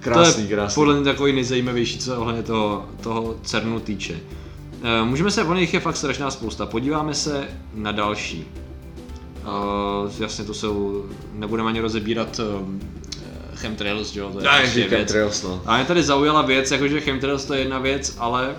Krásný, 0.00 0.34
to 0.34 0.40
je 0.50 0.56
krásný. 0.56 0.74
podle 0.74 0.94
mě 0.94 1.04
takový 1.04 1.32
nejzajímavější, 1.32 1.98
co 1.98 2.16
ohledně 2.16 2.42
toho, 2.42 2.86
toho 3.00 3.36
CERNu 3.42 3.80
týče. 3.80 4.14
Eh, 4.82 5.04
Můžeme 5.04 5.30
se, 5.30 5.44
on 5.44 5.58
jich 5.58 5.74
je 5.74 5.80
fakt 5.80 5.96
strašná 5.96 6.30
spousta, 6.30 6.66
podíváme 6.66 7.14
se 7.14 7.48
na 7.74 7.92
další. 7.92 8.44
Uh, 9.46 10.12
jasně 10.18 10.44
to 10.44 10.54
jsou, 10.54 11.04
nebudeme 11.32 11.68
ani 11.68 11.80
rozebírat 11.80 12.40
um, 12.40 12.80
chemtrails, 13.54 14.12
že 14.12 14.20
jo, 14.20 14.30
to 14.30 14.40
je 14.40 14.46
Já 14.46 14.66
říkám 14.66 14.90
věc. 14.90 15.08
Trails, 15.08 15.42
no. 15.42 15.62
A 15.66 15.76
mě 15.76 15.84
tady 15.84 16.02
zaujala 16.02 16.42
věc, 16.42 16.70
jakože 16.70 17.00
chemtrails 17.00 17.44
to 17.44 17.54
je 17.54 17.60
jedna 17.60 17.78
věc, 17.78 18.16
ale 18.18 18.56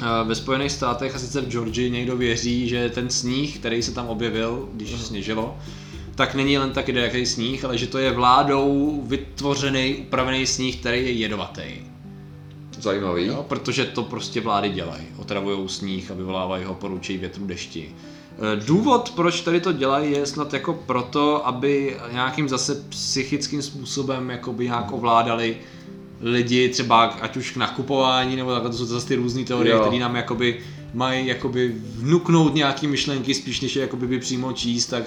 eh, 0.00 0.04
ve 0.24 0.34
Spojených 0.34 0.72
státech 0.72 1.14
a 1.14 1.18
sice 1.18 1.40
v 1.40 1.48
Georgii 1.48 1.90
někdo 1.90 2.16
věří, 2.16 2.68
že 2.68 2.90
ten 2.90 3.10
sníh, 3.10 3.58
který 3.58 3.82
se 3.82 3.94
tam 3.94 4.08
objevil, 4.08 4.68
když 4.72 5.00
sněžilo, 5.00 5.56
tak 6.14 6.34
není 6.34 6.52
jen 6.52 6.70
tak 6.70 6.88
jaký 6.88 7.26
sníh, 7.26 7.64
ale 7.64 7.78
že 7.78 7.86
to 7.86 7.98
je 7.98 8.12
vládou 8.12 9.02
vytvořený, 9.06 9.96
upravený 9.96 10.46
sníh, 10.46 10.76
který 10.76 10.98
je 10.98 11.12
jedovatý. 11.12 11.62
Zajímavý. 12.78 13.26
Jo, 13.26 13.44
protože 13.48 13.84
to 13.84 14.02
prostě 14.02 14.40
vlády 14.40 14.68
dělají. 14.68 15.04
Otravují 15.16 15.68
sníh 15.68 16.10
a 16.10 16.14
vyvolávají 16.14 16.64
ho, 16.64 16.74
poručí 16.74 17.18
větru 17.18 17.46
dešti. 17.46 17.94
E, 18.38 18.56
Důvod, 18.66 19.12
proč 19.16 19.40
tady 19.40 19.60
to 19.60 19.72
dělají, 19.72 20.12
je 20.12 20.26
snad 20.26 20.52
jako 20.52 20.72
proto, 20.86 21.46
aby 21.46 21.96
nějakým 22.12 22.48
zase 22.48 22.74
psychickým 22.88 23.62
způsobem 23.62 24.30
jakoby 24.30 24.64
nějak 24.64 24.92
ovládali 24.92 25.56
lidi 26.20 26.68
třeba 26.68 27.04
ať 27.04 27.36
už 27.36 27.50
k 27.50 27.56
nakupování, 27.56 28.36
nebo 28.36 28.52
takhle, 28.52 28.70
to 28.70 28.76
jsou 28.76 28.84
zase 28.84 29.06
ty 29.06 29.14
různé 29.14 29.44
teorie, 29.44 29.78
které 29.80 29.98
nám 29.98 30.16
jakoby 30.16 30.60
mají 30.94 31.26
jakoby 31.26 31.74
vnuknout 31.96 32.54
nějaký 32.54 32.86
myšlenky 32.86 33.34
spíš 33.34 33.60
než 33.60 33.76
je 33.76 33.82
jakoby 33.82 34.06
by 34.06 34.18
přímo 34.18 34.52
číst, 34.52 34.86
tak 34.86 35.04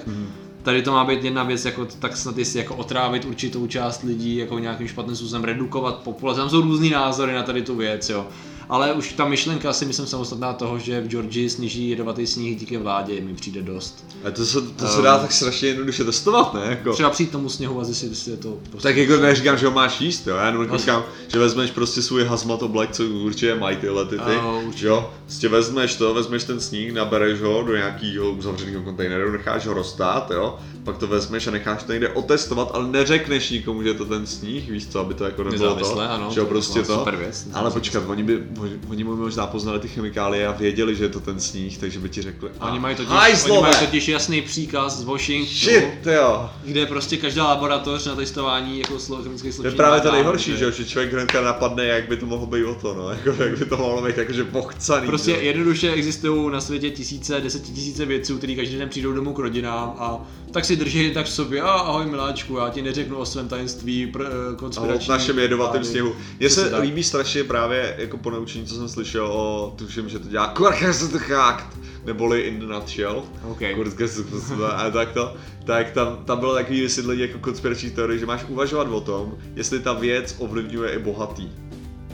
tady 0.63 0.82
to 0.82 0.91
má 0.91 1.05
být 1.05 1.24
jedna 1.24 1.44
věc, 1.44 1.65
jako, 1.65 1.88
tak 2.00 2.17
snad 2.17 2.38
jestli 2.38 2.60
jako 2.60 2.75
otrávit 2.75 3.25
určitou 3.25 3.67
část 3.67 4.03
lidí, 4.03 4.36
jako 4.38 4.60
nějakým 4.60 4.88
špatným 4.88 5.15
způsobem 5.15 5.44
redukovat 5.44 5.96
populaci, 5.96 6.39
tam 6.39 6.50
jsou 6.50 6.62
různý 6.62 6.89
názory 6.89 7.34
na 7.34 7.44
tady 7.44 7.62
tu 7.62 7.75
věc, 7.75 8.10
jo. 8.10 8.27
Ale 8.69 8.93
už 8.93 9.13
ta 9.13 9.25
myšlenka 9.25 9.74
si 9.74 9.86
myslím 9.86 10.05
samostatná 10.07 10.53
toho, 10.53 10.79
že 10.79 11.01
v 11.01 11.07
Georgii 11.07 11.50
sníží 11.50 11.89
jedovatý 11.89 12.27
sníh 12.27 12.60
díky 12.60 12.77
vládě, 12.77 13.22
mi 13.22 13.34
přijde 13.34 13.62
dost. 13.62 14.05
A 14.27 14.31
to 14.31 14.45
se, 14.45 14.62
to 14.62 14.88
se 14.88 14.98
Um, 14.98 15.03
dá 15.03 15.17
tak 15.19 15.31
strašně 15.31 15.67
jednoduše 15.67 16.03
testovat, 16.03 16.53
ne? 16.53 16.62
Jako. 16.69 16.93
Třeba 16.93 17.10
přijít 17.10 17.31
tomu 17.31 17.50
sněhu 17.50 17.81
a 17.81 17.84
zjistit, 17.84 18.10
jestli 18.10 18.31
je 18.31 18.38
to 18.38 18.57
prostě... 18.69 18.88
Tak 18.88 18.98
jako 18.98 19.17
neříkám, 19.17 19.57
že 19.57 19.65
ho 19.65 19.72
máš 19.72 20.01
jíst, 20.01 20.27
jo, 20.27 20.36
já 20.36 20.45
jenom 20.45 20.67
No. 20.67 20.77
říkám, 20.77 21.03
že 21.27 21.39
vezmeš 21.39 21.72
prostě 21.72 22.01
svůj 22.01 22.24
hazmat 22.24 22.63
oblek, 22.63 22.91
co 22.91 23.03
určitě 23.03 23.55
mají 23.55 23.77
tyhle 23.77 24.05
ty, 24.05 24.17
ty 24.17 24.31
že 24.75 24.88
jo, 24.88 25.12
prostě 25.25 25.50
vezmeš 25.50 25.95
to, 25.95 26.13
vezmeš 26.13 26.43
ten 26.43 26.60
sníh, 26.60 26.93
nabereš 26.93 27.41
ho 27.41 27.63
do 27.63 27.75
nějakého 27.75 28.31
uzavřeného 28.31 28.84
kontejneru, 28.84 29.31
necháš 29.31 29.65
ho 29.67 29.74
roztát, 29.74 30.31
jo, 30.31 30.57
pak 30.84 30.98
to 30.98 31.07
vezmeš 31.07 31.48
a 31.48 31.51
necháš 31.51 31.84
to 31.84 31.91
někde 31.91 32.10
otestovat, 32.10 32.72
ale 32.74 32.88
neřekneš 32.88 33.50
nikomu, 33.50 33.84
že 33.84 33.89
je 33.89 33.93
to 33.93 34.05
ten 34.05 34.27
sníh, 34.27 34.69
víš 34.72 34.88
co, 34.88 35.00
aby 35.00 35.13
to 35.13 35.25
jako 35.25 35.43
nebylo 35.43 35.75
to, 35.75 36.00
ano, 36.00 36.29
že 36.31 36.39
to 36.41 36.45
prostě 36.45 36.81
to, 36.84 36.98
super 36.98 37.15
věc, 37.15 37.48
ale 37.53 37.72
počkat, 37.72 38.03
oni 38.07 38.24
by 38.24 38.43
oni- 38.62 39.03
mu 39.03 39.15
možná 39.15 39.47
poznali 39.47 39.79
ty 39.79 39.88
chemikálie 39.88 40.47
a 40.47 40.51
věděli, 40.51 40.95
že 40.95 41.03
je 41.03 41.09
to 41.09 41.19
ten 41.19 41.39
sníh, 41.39 41.77
takže 41.77 42.00
by 42.00 42.09
ti 42.09 42.21
řekli. 42.21 42.50
Oni 42.59 42.79
mají 42.79 42.95
totiž, 42.95 43.12
oni 43.50 43.62
mají 43.62 43.75
totiž 43.79 44.07
jasný 44.07 44.41
příkaz 44.41 44.97
z 45.00 45.03
Washingtonu, 45.03 45.55
Shit, 45.57 45.83
to 46.03 46.09
jo. 46.12 46.50
kde 46.63 46.85
prostě 46.85 47.17
každá 47.17 47.43
laboratoř 47.47 48.05
na 48.05 48.15
testování 48.15 48.79
jako 48.79 49.00
slo, 49.00 49.24
chemických 49.24 49.51
To 49.51 49.55
složení 49.55 49.74
je 49.74 49.77
právě 49.77 50.01
to 50.01 50.12
nejhorší, 50.12 50.57
že- 50.57 50.71
že, 50.71 50.85
člověk 50.85 51.13
hnedka 51.13 51.41
napadne, 51.41 51.85
jak 51.85 52.07
by 52.09 52.17
to 52.17 52.25
mohlo 52.25 52.45
být 52.47 52.63
o 52.63 52.75
to, 52.75 52.93
no, 52.93 53.09
jako, 53.25 53.43
jak 53.43 53.57
by 53.59 53.65
to 53.65 53.77
mohlo 53.77 54.01
být 54.01 54.17
jakože 54.17 54.43
pochcaný. 54.43 55.07
Prostě 55.07 55.31
jo. 55.31 55.38
jednoduše 55.41 55.91
existují 55.91 56.51
na 56.51 56.62
světě 56.62 56.89
tisíce, 56.91 57.41
desetitisíce 57.41 58.05
vědců, 58.05 58.38
kteří 58.38 58.55
každý 58.55 58.77
den 58.77 58.89
přijdou 58.89 59.13
domů 59.13 59.33
k 59.33 59.39
rodinám 59.39 59.95
a 60.00 60.21
tak 60.55 60.65
si 60.65 60.75
drží 60.75 61.12
tak 61.13 61.25
v 61.25 61.29
sobě, 61.29 61.62
a 61.62 61.69
ahoj 61.71 62.05
miláčku, 62.05 62.57
já 62.57 62.69
ti 62.69 62.81
neřeknu 62.81 63.17
o 63.17 63.25
svém 63.25 63.47
tajemství 63.47 64.12
pr- 64.13 64.25
eh, 64.25 64.50
A 64.50 64.51
o 64.51 64.55
konspirační. 64.55 65.09
našem 65.12 65.39
jedovatém 65.39 65.71
plány." 65.71 65.85
sněhu. 65.85 66.15
Mně 66.39 66.50
se 66.50 66.69
tak. 66.69 66.81
líbí 66.81 67.03
strašně 67.03 67.43
právě 67.43 67.95
jako 67.97 68.17
po 68.17 68.29
naučení, 68.29 68.65
co 68.65 68.75
jsem 68.75 68.89
slyšel 68.89 69.25
o, 69.27 69.74
tuším, 69.77 70.09
že 70.09 70.19
to 70.19 70.27
dělá 70.27 70.47
Kurzgesagt, 70.47 71.65
neboli 72.05 72.41
in 72.41 72.59
the 72.59 72.65
nutshell. 72.65 73.24
OK. 73.43 73.59
Kurzgesagt, 73.75 74.27
a 74.75 74.89
tak 74.91 75.12
to, 75.12 75.33
tak 75.65 75.91
tam, 75.91 76.17
tam 76.25 76.39
bylo 76.39 76.53
takový 76.53 76.81
vysvětlení 76.81 77.21
jako 77.21 77.39
konspirační 77.39 77.89
teorie, 77.91 78.19
že 78.19 78.25
máš 78.25 78.45
uvažovat 78.50 78.88
o 78.88 79.01
tom, 79.01 79.33
jestli 79.55 79.79
ta 79.79 79.93
věc 79.93 80.35
ovlivňuje 80.39 80.91
i 80.91 81.00
bohatý. 81.00 81.51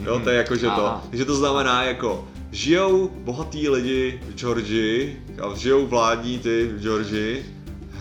Jo, 0.04 0.20
to 0.24 0.30
je 0.30 0.36
jako, 0.36 0.56
že 0.56 0.66
to, 0.66 0.86
Aha. 0.86 1.04
že 1.12 1.24
to 1.24 1.34
znamená 1.34 1.84
jako, 1.84 2.28
žijou 2.52 3.10
bohatý 3.18 3.68
lidi 3.68 4.20
v 4.28 4.34
Georgii 4.34 5.22
a 5.42 5.54
žijou 5.56 5.86
vládní 5.86 6.38
ty 6.38 6.70
v 6.74 6.80
Georgii, 6.82 7.44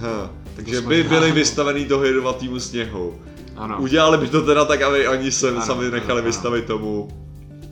hm, 0.01 0.29
takže 0.55 0.81
by 0.81 1.03
byli 1.03 1.31
vystavený 1.31 1.86
toho 1.86 2.03
jedovatýmu 2.03 2.60
sněhu. 2.60 3.15
Ano. 3.55 3.77
Udělali 3.79 4.17
by 4.17 4.27
to 4.27 4.41
teda 4.41 4.65
tak, 4.65 4.81
aby 4.81 5.08
oni 5.08 5.31
se 5.31 5.50
Ano, 5.50 5.62
sami 5.62 5.86
ano, 5.86 5.91
nechali 5.91 6.20
ano. 6.20 6.25
vystavit 6.25 6.65
tomu. 6.65 7.08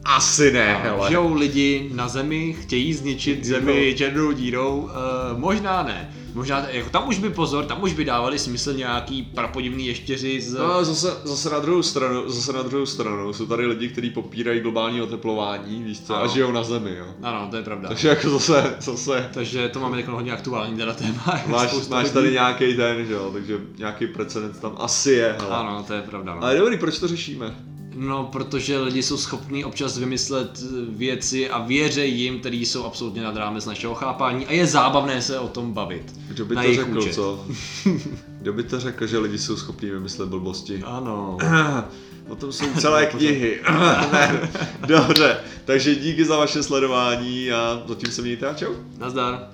Asi 0.06 0.52
ne, 0.52 0.76
hele. 0.84 1.08
Žijou 1.08 1.34
lidi 1.34 1.90
na 1.94 2.08
zemi, 2.08 2.56
chtějí 2.62 2.94
zničit 2.94 3.46
zemi 3.46 3.94
černou 3.98 4.32
dírou, 4.32 4.78
uh, 4.78 5.40
možná 5.40 5.84
ne. 5.84 6.14
Možná, 6.34 6.66
jako 6.70 6.90
tam 6.90 7.08
už 7.08 7.20
by 7.20 7.30
pozor, 7.30 7.66
tam 7.66 7.84
už 7.84 7.94
by 7.94 8.06
dávali 8.06 8.40
smysl 8.40 8.74
nějaký 8.74 9.24
prapodivný 9.24 9.88
ještěři 9.88 10.42
z... 10.42 10.54
No, 10.54 10.86
zase, 10.86 11.14
zase, 11.24 11.50
na 11.50 11.60
druhou 11.60 11.84
stranu, 11.84 12.30
zase 12.30 12.54
na 12.54 12.62
druhou 12.62 12.86
stranu 12.86 13.34
jsou 13.34 13.46
tady 13.46 13.66
lidi, 13.66 13.90
kteří 13.90 14.10
popírají 14.10 14.60
globální 14.60 15.02
oteplování, 15.02 15.84
víš 15.84 16.02
co, 16.02 16.16
a 16.16 16.20
Ano. 16.20 16.28
žijou 16.34 16.52
na 16.52 16.64
zemi, 16.64 16.96
jo. 16.98 17.06
Ano, 17.24 17.48
to 17.52 17.58
je 17.58 17.64
pravda. 17.64 17.88
Takže 17.88 18.08
jako 18.08 18.30
zase, 18.30 18.76
zase, 18.80 19.30
Takže 19.34 19.70
to 19.70 19.80
máme 19.80 19.98
jako 19.98 20.12
hodně 20.12 20.32
aktuální 20.32 20.78
teda 20.78 20.94
téma. 20.94 21.42
máš, 21.48 21.88
máš 21.90 22.10
tady 22.10 22.32
nějaký 22.32 22.74
ten, 22.76 23.06
že 23.06 23.14
jo, 23.14 23.30
takže 23.34 23.58
nějaký 23.78 24.08
precedent 24.08 24.60
tam 24.60 24.76
asi 24.80 25.12
je, 25.12 25.36
hele. 25.40 25.56
Ano, 25.56 25.84
to 25.88 25.94
je 25.94 26.02
pravda. 26.02 26.36
No. 26.36 26.44
Ale 26.44 26.58
dobrý, 26.58 26.78
proč 26.78 27.00
to 27.00 27.08
řešíme? 27.08 27.56
No, 27.96 28.24
protože 28.32 28.80
lidi 28.80 29.04
jsou 29.04 29.18
schopní 29.18 29.66
občas 29.66 29.98
vymyslet 29.98 30.60
eh, 30.64 30.68
věci 30.90 31.50
a 31.50 31.60
věří 31.66 32.20
jim, 32.20 32.40
které 32.40 32.56
jsou 32.56 32.86
absolutně 32.86 33.22
nad 33.24 33.36
rámec 33.36 33.66
našeho 33.66 33.96
chápání 33.96 34.46
a 34.48 34.52
je 34.52 34.68
zábavné 34.68 35.22
se 35.22 35.40
o 35.40 35.48
tom 35.48 35.74
bavit. 35.74 36.14
Kdo 36.28 36.46
by 36.46 36.56
Na 36.56 36.64
to 36.64 36.74
řekl, 36.74 37.00
účet. 37.00 37.14
co? 37.14 37.46
Kdo 38.42 38.54
by 38.54 38.64
to 38.64 38.80
řekl, 38.80 39.08
že 39.08 39.18
lidi 39.18 39.38
jsou 39.38 39.58
schopní 39.58 39.90
vymyslet 39.90 40.30
blbosti? 40.30 40.84
Ano. 40.86 41.38
O 42.30 42.36
tom 42.36 42.52
jsou 42.52 42.66
celé 42.80 43.06
knihy. 43.12 43.60
dobře, 44.88 45.38
takže 45.66 45.96
díky 45.96 46.26
za 46.26 46.38
vaše 46.38 46.64
sledování 46.64 47.52
a 47.52 47.84
zatím 47.88 48.12
se 48.12 48.22
mějte 48.22 48.48
a 48.48 48.54
čau. 48.54 48.74
Nazdar. 48.98 49.48